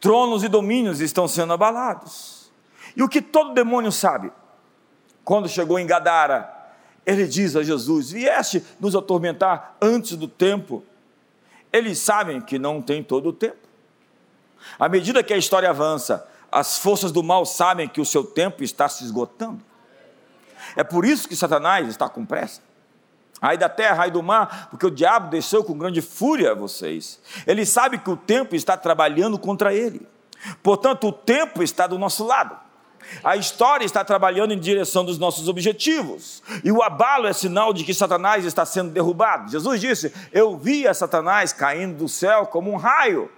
[0.00, 2.50] tronos e domínios estão sendo abalados.
[2.96, 4.32] E o que todo demônio sabe?
[5.24, 6.50] Quando chegou em Gadara,
[7.06, 10.84] ele diz a Jesus: Vieste nos atormentar antes do tempo.
[11.72, 13.56] Eles sabem que não tem todo o tempo.
[14.78, 18.62] À medida que a história avança, as forças do mal sabem que o seu tempo
[18.62, 19.62] está se esgotando.
[20.76, 22.60] É por isso que Satanás está com pressa.
[23.42, 27.20] Ai da terra, ai do mar, porque o diabo desceu com grande fúria a vocês.
[27.44, 30.06] Ele sabe que o tempo está trabalhando contra ele.
[30.62, 32.56] Portanto, o tempo está do nosso lado.
[33.24, 36.40] A história está trabalhando em direção dos nossos objetivos.
[36.62, 39.50] E o abalo é sinal de que Satanás está sendo derrubado.
[39.50, 43.28] Jesus disse: Eu vi a Satanás caindo do céu como um raio.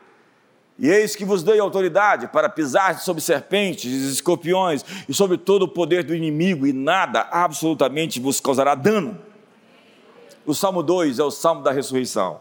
[0.79, 5.69] E eis que vos dei autoridade para pisar sobre serpentes, escorpiões e sobre todo o
[5.69, 9.19] poder do inimigo, e nada absolutamente vos causará dano.
[10.47, 12.41] O Salmo 2 é o Salmo da ressurreição.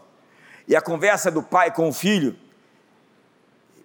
[0.66, 2.36] E a conversa do pai com o filho.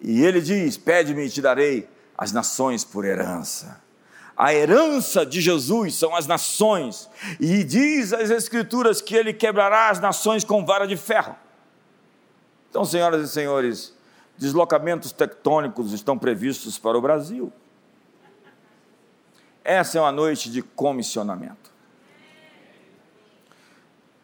[0.00, 3.80] E ele diz: Pede-me e te darei as nações por herança.
[4.36, 7.08] A herança de Jesus são as nações.
[7.38, 11.36] E diz as Escrituras que ele quebrará as nações com vara de ferro.
[12.70, 13.94] Então, senhoras e senhores,
[14.38, 17.52] deslocamentos tectônicos estão previstos para o Brasil.
[19.62, 21.69] Essa é uma noite de comissionamento.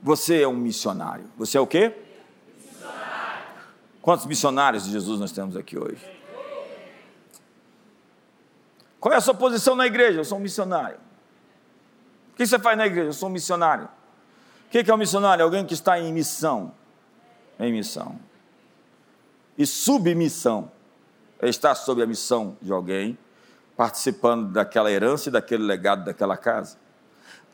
[0.00, 1.24] Você é um missionário.
[1.36, 1.94] Você é o quê?
[2.56, 3.44] Missionário.
[4.02, 6.16] Quantos missionários de Jesus nós temos aqui hoje?
[9.00, 10.20] Qual é a sua posição na igreja?
[10.20, 10.98] Eu sou um missionário.
[12.32, 13.08] O que você faz na igreja?
[13.08, 13.88] Eu sou um missionário.
[14.66, 15.44] O que é um missionário?
[15.44, 16.72] Alguém que está em missão.
[17.58, 18.18] Em missão.
[19.56, 20.70] E submissão
[21.40, 23.16] é estar sob a missão de alguém,
[23.76, 26.76] participando daquela herança e daquele legado daquela casa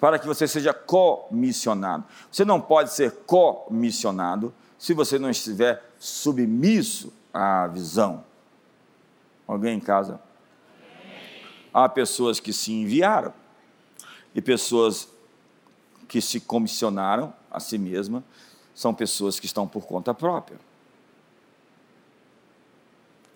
[0.03, 2.03] para que você seja comissionado.
[2.29, 8.25] Você não pode ser comissionado se você não estiver submisso à visão.
[9.47, 10.21] Alguém em casa?
[11.73, 13.33] Há pessoas que se enviaram
[14.35, 15.09] e pessoas
[16.09, 18.25] que se comissionaram a si mesma
[18.75, 20.59] são pessoas que estão por conta própria.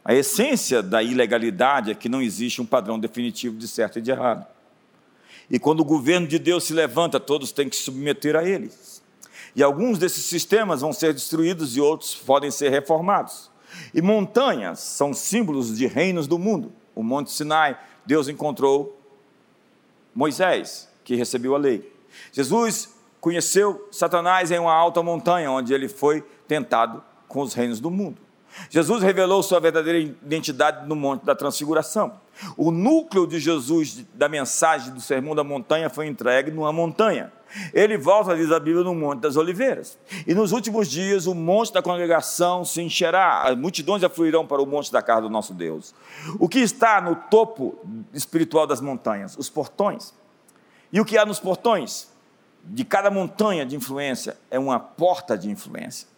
[0.05, 4.11] A essência da ilegalidade é que não existe um padrão definitivo de certo e de
[4.11, 4.56] errado.
[5.51, 8.71] E quando o governo de Deus se levanta, todos têm que se submeter a ele.
[9.55, 13.51] E alguns desses sistemas vão ser destruídos e outros podem ser reformados.
[13.95, 16.73] E montanhas são símbolos de reinos do mundo.
[16.95, 19.01] O Monte Sinai, Deus encontrou
[20.15, 21.93] Moisés, que recebeu a lei.
[22.33, 27.91] Jesus conheceu Satanás em uma alta montanha, onde ele foi tentado com os reinos do
[27.91, 28.19] mundo.
[28.71, 32.19] Jesus revelou sua verdadeira identidade no Monte da Transfiguração.
[32.57, 37.33] O núcleo de Jesus, da mensagem do Sermão da Montanha, foi entregue numa montanha.
[37.73, 39.99] Ele volta, diz a Bíblia, no Monte das Oliveiras.
[40.27, 44.67] E nos últimos dias, o monte da congregação se encherá, as multidões afluirão para o
[44.67, 45.95] monte da casa do nosso Deus.
[46.39, 47.79] O que está no topo
[48.13, 49.37] espiritual das montanhas?
[49.39, 50.13] Os portões.
[50.93, 52.15] E o que há nos portões?
[52.65, 56.09] De cada montanha de influência é uma porta de influência.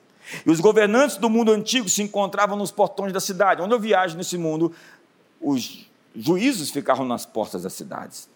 [0.44, 3.62] E os governantes do mundo antigo se encontravam nos portões da cidade.
[3.62, 4.72] Onde eu viajo nesse mundo,
[5.40, 5.87] os
[6.18, 8.28] juízes ficavam nas portas das cidades.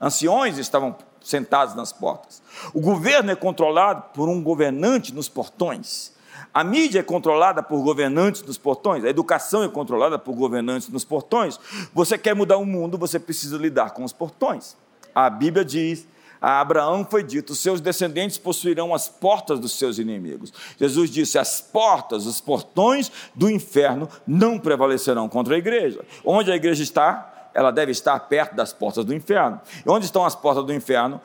[0.00, 2.42] Anciões estavam sentados nas portas.
[2.72, 6.14] O governo é controlado por um governante nos portões.
[6.52, 11.04] A mídia é controlada por governantes nos portões, a educação é controlada por governantes nos
[11.04, 11.58] portões.
[11.92, 14.76] Você quer mudar o mundo, você precisa lidar com os portões.
[15.14, 16.06] A Bíblia diz
[16.40, 20.52] a Abraão foi dito: seus descendentes possuirão as portas dos seus inimigos.
[20.78, 26.04] Jesus disse: as portas, os portões do inferno não prevalecerão contra a igreja.
[26.24, 29.60] Onde a igreja está, ela deve estar perto das portas do inferno.
[29.84, 31.20] E onde estão as portas do inferno?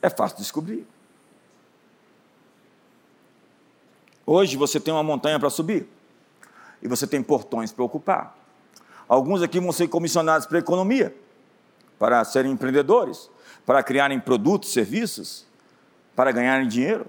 [0.00, 0.86] É fácil descobrir.
[4.26, 5.88] Hoje você tem uma montanha para subir
[6.80, 8.36] e você tem portões para ocupar.
[9.08, 11.14] Alguns aqui vão ser comissionados para a economia,
[11.98, 13.30] para serem empreendedores
[13.64, 15.46] para criarem produtos, serviços,
[16.14, 17.06] para ganharem dinheiro.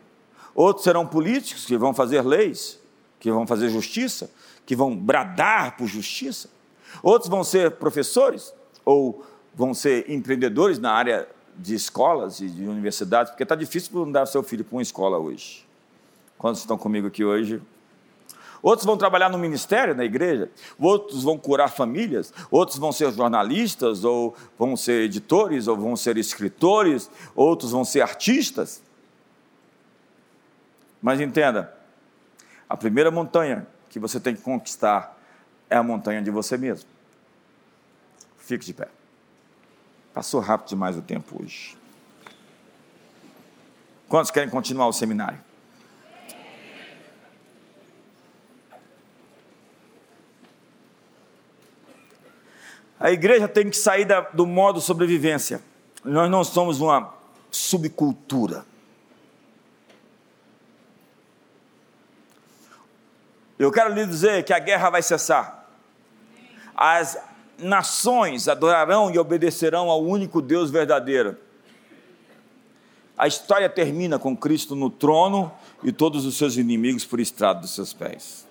[0.55, 2.79] Outros serão políticos que vão fazer leis,
[3.19, 4.29] que vão fazer justiça,
[4.65, 6.49] que vão bradar por justiça.
[7.01, 8.53] Outros vão ser professores
[8.85, 9.25] ou
[9.55, 14.41] vão ser empreendedores na área de escolas e de universidades, porque está difícil mandar seu
[14.43, 15.65] filho para uma escola hoje.
[16.37, 17.61] Quantos estão comigo aqui hoje?
[18.63, 20.49] Outros vão trabalhar no ministério, na igreja,
[20.79, 26.17] outros vão curar famílias, outros vão ser jornalistas, ou vão ser editores, ou vão ser
[26.17, 28.81] escritores, outros vão ser artistas.
[31.01, 31.75] Mas entenda,
[32.69, 35.19] a primeira montanha que você tem que conquistar
[35.69, 36.87] é a montanha de você mesmo.
[38.37, 38.87] Fique de pé.
[40.13, 41.77] Passou rápido demais o tempo hoje.
[44.07, 45.39] Quantos querem continuar o seminário?
[53.03, 55.61] A igreja tem que sair da, do modo sobrevivência.
[56.05, 57.13] Nós não somos uma
[57.51, 58.65] subcultura.
[63.59, 65.67] Eu quero lhe dizer que a guerra vai cessar.
[66.73, 67.17] As
[67.57, 71.35] nações adorarão e obedecerão ao único Deus verdadeiro.
[73.17, 75.51] A história termina com Cristo no trono
[75.83, 78.47] e todos os seus inimigos por estrado dos seus pés.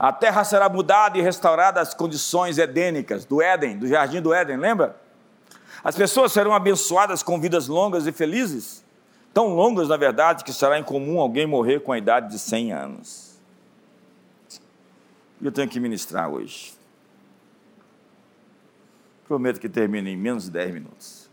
[0.00, 4.56] A terra será mudada e restaurada às condições edênicas do Éden, do jardim do Éden,
[4.56, 4.98] lembra?
[5.84, 8.82] As pessoas serão abençoadas com vidas longas e felizes,
[9.34, 13.38] tão longas, na verdade, que será incomum alguém morrer com a idade de 100 anos.
[15.38, 16.72] E eu tenho que ministrar hoje.
[19.28, 21.30] Prometo que termine em menos de 10 minutos.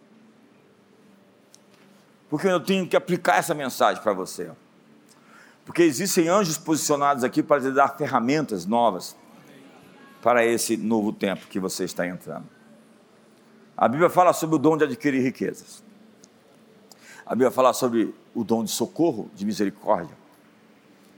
[2.29, 4.51] Porque eu tenho que aplicar essa mensagem para você.
[5.67, 9.17] Porque existem anjos posicionados aqui para lhe dar ferramentas novas
[10.21, 12.45] para esse novo tempo que você está entrando.
[13.75, 15.83] A Bíblia fala sobre o dom de adquirir riquezas.
[17.25, 20.17] A Bíblia fala sobre o dom de socorro, de misericórdia.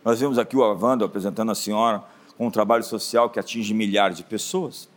[0.03, 2.03] Nós vemos aqui o Avando apresentando a senhora
[2.35, 4.89] com um trabalho social que atinge milhares de pessoas.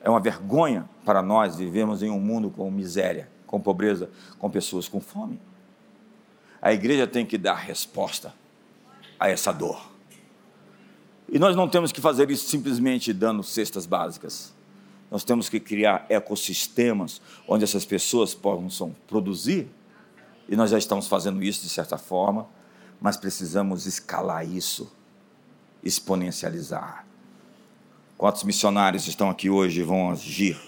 [0.00, 4.88] É uma vergonha para nós vivemos em um mundo com miséria, com pobreza, com pessoas
[4.88, 5.40] com fome.
[6.60, 8.34] A igreja tem que dar resposta
[9.18, 9.80] a essa dor.
[11.28, 14.52] E nós não temos que fazer isso simplesmente dando cestas básicas.
[15.10, 19.68] Nós temos que criar ecossistemas onde essas pessoas possam produzir.
[20.48, 22.46] E nós já estamos fazendo isso de certa forma,
[23.00, 24.92] mas precisamos escalar isso,
[25.82, 27.06] exponencializar.
[28.16, 30.58] Quantos missionários estão aqui hoje e vão agir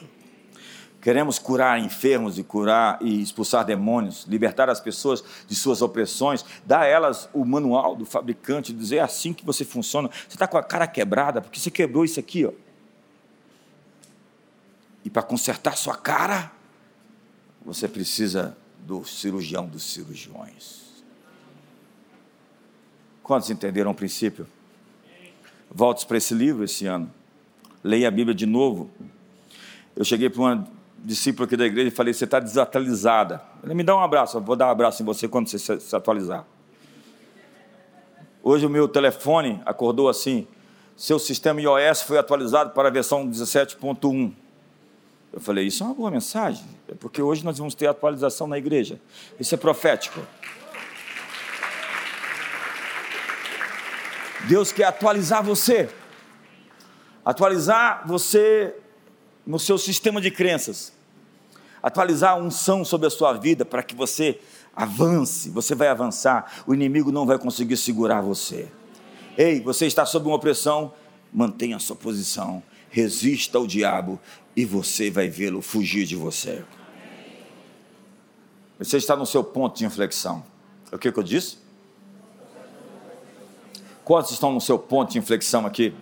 [1.06, 6.80] Queremos curar enfermos e curar e expulsar demônios, libertar as pessoas de suas opressões, dar
[6.80, 10.08] a elas o manual do fabricante, dizer é assim que você funciona.
[10.08, 12.50] Você está com a cara quebrada porque você quebrou isso aqui, ó.
[15.04, 16.50] E para consertar sua cara,
[17.64, 21.04] você precisa do cirurgião dos cirurgiões.
[23.22, 24.44] Quantos entenderam o princípio?
[25.70, 27.08] Volte para esse livro esse ano.
[27.84, 28.90] Leia a Bíblia de novo.
[29.94, 30.75] Eu cheguei para uma
[31.06, 33.40] discípulo aqui da igreja e falei: Você está desatualizada.
[33.62, 35.96] Ele me dá um abraço, eu vou dar um abraço em você quando você se
[35.96, 36.44] atualizar.
[38.42, 40.48] Hoje o meu telefone acordou assim:
[40.96, 44.32] Seu sistema iOS foi atualizado para a versão 17.1.
[45.32, 48.58] Eu falei: Isso é uma boa mensagem, é porque hoje nós vamos ter atualização na
[48.58, 49.00] igreja.
[49.38, 50.20] Isso é profético.
[54.48, 55.88] Deus quer atualizar você.
[57.24, 58.74] Atualizar você
[59.44, 60.95] no seu sistema de crenças
[61.86, 64.40] atualizar a unção sobre a sua vida para que você
[64.74, 68.66] avance, você vai avançar, o inimigo não vai conseguir segurar você.
[69.38, 70.92] Ei, você está sob uma opressão,
[71.32, 72.60] mantenha a sua posição,
[72.90, 74.18] resista ao diabo
[74.56, 76.64] e você vai vê-lo fugir de você.
[78.80, 80.42] Você está no seu ponto de inflexão.
[80.90, 81.58] O que, que eu disse?
[84.04, 85.94] Quantos estão no seu ponto de inflexão aqui?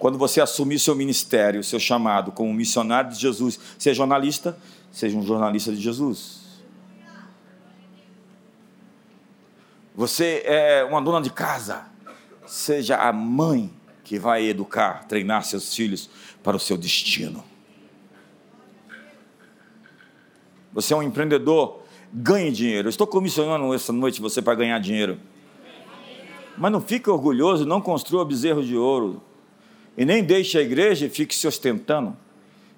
[0.00, 4.58] Quando você assumir seu ministério, seu chamado como missionário de Jesus, seja jornalista,
[4.96, 6.40] seja um jornalista de Jesus.
[9.94, 11.84] Você é uma dona de casa.
[12.46, 13.70] Seja a mãe
[14.02, 16.08] que vai educar, treinar seus filhos
[16.42, 17.44] para o seu destino.
[20.72, 22.88] Você é um empreendedor, ganhe dinheiro.
[22.88, 25.20] Estou comissionando essa noite você para ganhar dinheiro.
[26.56, 29.22] Mas não fique orgulhoso, não construa bezerro de ouro.
[29.94, 32.16] E nem deixe a igreja e fique se ostentando.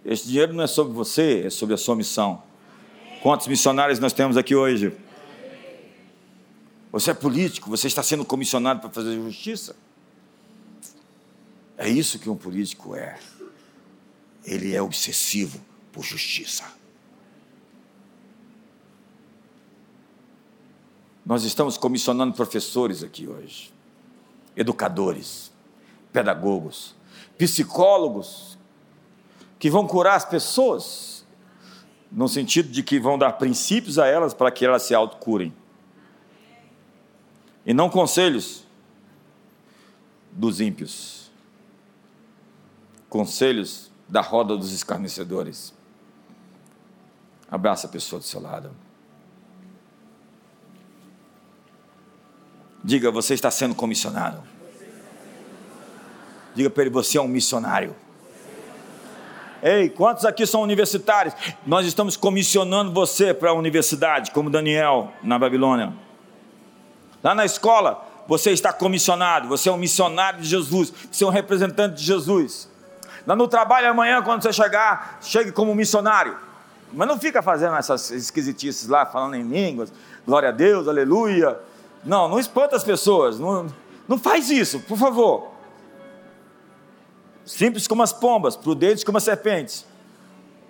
[0.09, 2.43] Esse dinheiro não é sobre você, é sobre a sua missão.
[3.22, 4.97] Quantos missionários nós temos aqui hoje?
[6.90, 9.76] Você é político, você está sendo comissionado para fazer justiça.
[11.76, 13.18] É isso que um político é.
[14.47, 15.60] Ele é obsessivo
[15.93, 16.64] por justiça.
[21.24, 23.70] Nós estamos comissionando professores aqui hoje,
[24.56, 25.52] educadores,
[26.10, 26.94] pedagogos,
[27.36, 28.57] psicólogos,
[29.59, 31.26] que vão curar as pessoas,
[32.10, 35.52] no sentido de que vão dar princípios a elas para que elas se autocurem.
[37.66, 38.64] E não conselhos
[40.32, 41.30] dos ímpios,
[43.09, 45.74] conselhos da roda dos escarnecedores.
[47.51, 48.70] Abraça a pessoa do seu lado.
[52.82, 54.43] Diga, você está sendo comissionado.
[56.55, 57.94] Diga para ele, você é um missionário.
[59.62, 61.35] Ei, quantos aqui são universitários?
[61.66, 65.93] Nós estamos comissionando você para a universidade, como Daniel na Babilônia.
[67.22, 71.30] Lá na escola, você está comissionado, você é um missionário de Jesus, você é um
[71.30, 72.70] representante de Jesus.
[73.26, 76.36] Lá no trabalho amanhã, quando você chegar, chegue como missionário.
[76.93, 79.93] Mas não fica fazendo essas esquisitices lá, falando em línguas,
[80.24, 81.59] glória a Deus, aleluia.
[82.05, 83.66] Não, não espanta as pessoas, não,
[84.06, 85.57] não faz isso, por favor
[87.49, 89.87] simples como as pombas, prudentes como as serpentes,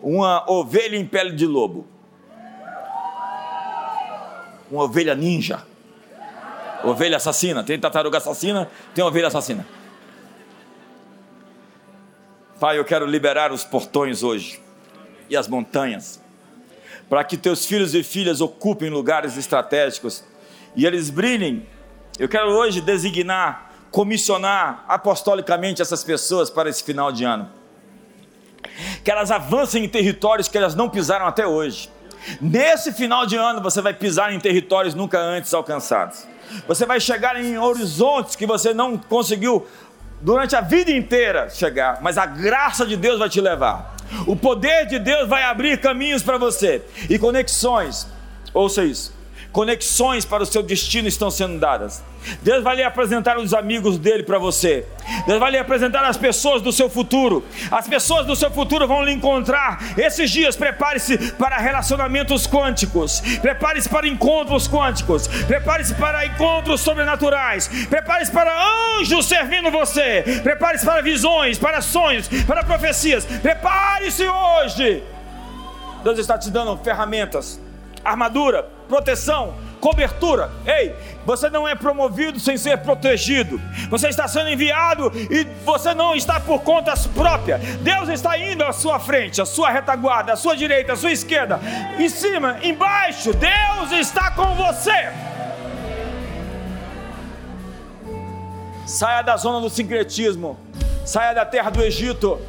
[0.00, 1.86] uma ovelha em pele de lobo,
[4.70, 5.66] uma ovelha ninja,
[6.84, 9.66] ovelha assassina, tem tartaruga assassina, tem ovelha assassina.
[12.60, 14.60] Pai, eu quero liberar os portões hoje
[15.28, 16.20] e as montanhas,
[17.08, 20.24] para que teus filhos e filhas ocupem lugares estratégicos
[20.76, 21.66] e eles brilhem.
[22.18, 27.48] Eu quero hoje designar comissionar apostolicamente essas pessoas para esse final de ano.
[29.02, 31.90] Que elas avancem em territórios que elas não pisaram até hoje.
[32.40, 36.26] Nesse final de ano você vai pisar em territórios nunca antes alcançados.
[36.66, 39.66] Você vai chegar em horizontes que você não conseguiu
[40.20, 43.94] durante a vida inteira chegar, mas a graça de Deus vai te levar.
[44.26, 48.06] O poder de Deus vai abrir caminhos para você e conexões.
[48.52, 49.17] Ouça isso
[49.58, 52.00] conexões para o seu destino estão sendo dadas.
[52.42, 54.86] Deus vai lhe apresentar os amigos dele para você.
[55.26, 57.44] Deus vai lhe apresentar as pessoas do seu futuro.
[57.68, 59.98] As pessoas do seu futuro vão lhe encontrar.
[59.98, 63.20] Esses dias, prepare-se para relacionamentos quânticos.
[63.42, 65.26] Prepare-se para encontros quânticos.
[65.26, 67.66] Prepare-se para encontros sobrenaturais.
[67.90, 68.52] Prepare-se para
[69.00, 70.40] anjos servindo você.
[70.40, 73.24] Prepare-se para visões, para sonhos, para profecias.
[73.24, 75.02] Prepare-se hoje.
[76.04, 77.60] Deus está te dando ferramentas
[78.04, 80.50] armadura, proteção, cobertura.
[80.66, 80.94] Ei,
[81.24, 83.60] você não é promovido sem ser protegido.
[83.90, 87.58] Você está sendo enviado e você não está por conta própria.
[87.80, 91.60] Deus está indo à sua frente, à sua retaguarda, à sua direita, à sua esquerda,
[91.98, 93.32] em cima, embaixo.
[93.32, 95.12] Deus está com você.
[98.86, 100.58] Saia da zona do sincretismo.
[101.04, 102.40] Saia da terra do Egito.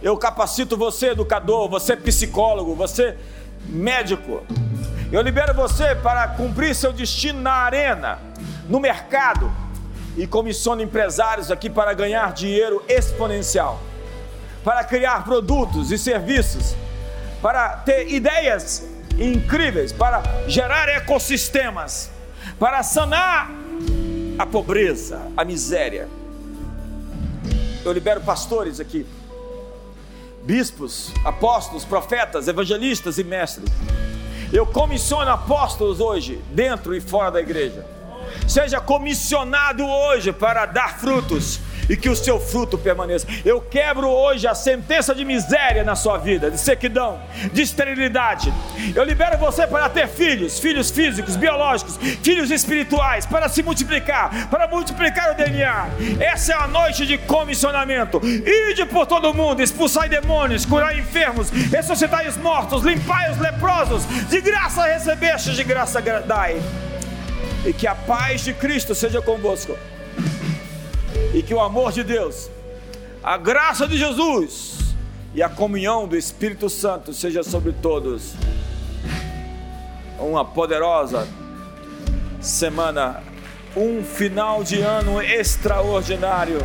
[0.00, 3.16] Eu capacito você, educador, você psicólogo, você
[3.68, 4.42] médico.
[5.12, 8.18] Eu libero você para cumprir seu destino na arena,
[8.68, 9.50] no mercado,
[10.16, 13.80] e comissiono empresários aqui para ganhar dinheiro exponencial,
[14.64, 16.74] para criar produtos e serviços,
[17.40, 18.84] para ter ideias
[19.16, 22.10] incríveis, para gerar ecossistemas,
[22.58, 23.48] para sanar
[24.38, 26.08] a pobreza, a miséria.
[27.84, 29.06] Eu libero pastores aqui
[30.44, 33.70] bispos, apóstolos, profetas, evangelistas e mestres.
[34.52, 37.84] Eu comissiono apóstolos hoje, dentro e fora da igreja.
[38.46, 43.26] Seja comissionado hoje para dar frutos e que o seu fruto permaneça.
[43.44, 47.20] Eu quebro hoje a sentença de miséria na sua vida, de sequidão,
[47.52, 48.52] de esterilidade.
[48.94, 54.68] Eu libero você para ter filhos, filhos físicos, biológicos, filhos espirituais, para se multiplicar, para
[54.68, 55.88] multiplicar o DNA.
[56.20, 58.20] Essa é a noite de comissionamento.
[58.24, 64.04] Ide por todo mundo, expulsai demônios, curai enfermos, ressuscitai os mortos, limpai os leprosos.
[64.28, 66.60] De graça recebeste, de graça dai.
[67.64, 69.76] E que a paz de Cristo seja convosco
[71.34, 72.50] e que o amor de Deus,
[73.22, 74.78] a graça de Jesus
[75.34, 78.34] e a comunhão do Espírito Santo seja sobre todos.
[80.18, 81.28] Uma poderosa
[82.40, 83.22] semana,
[83.76, 86.58] um final de ano extraordinário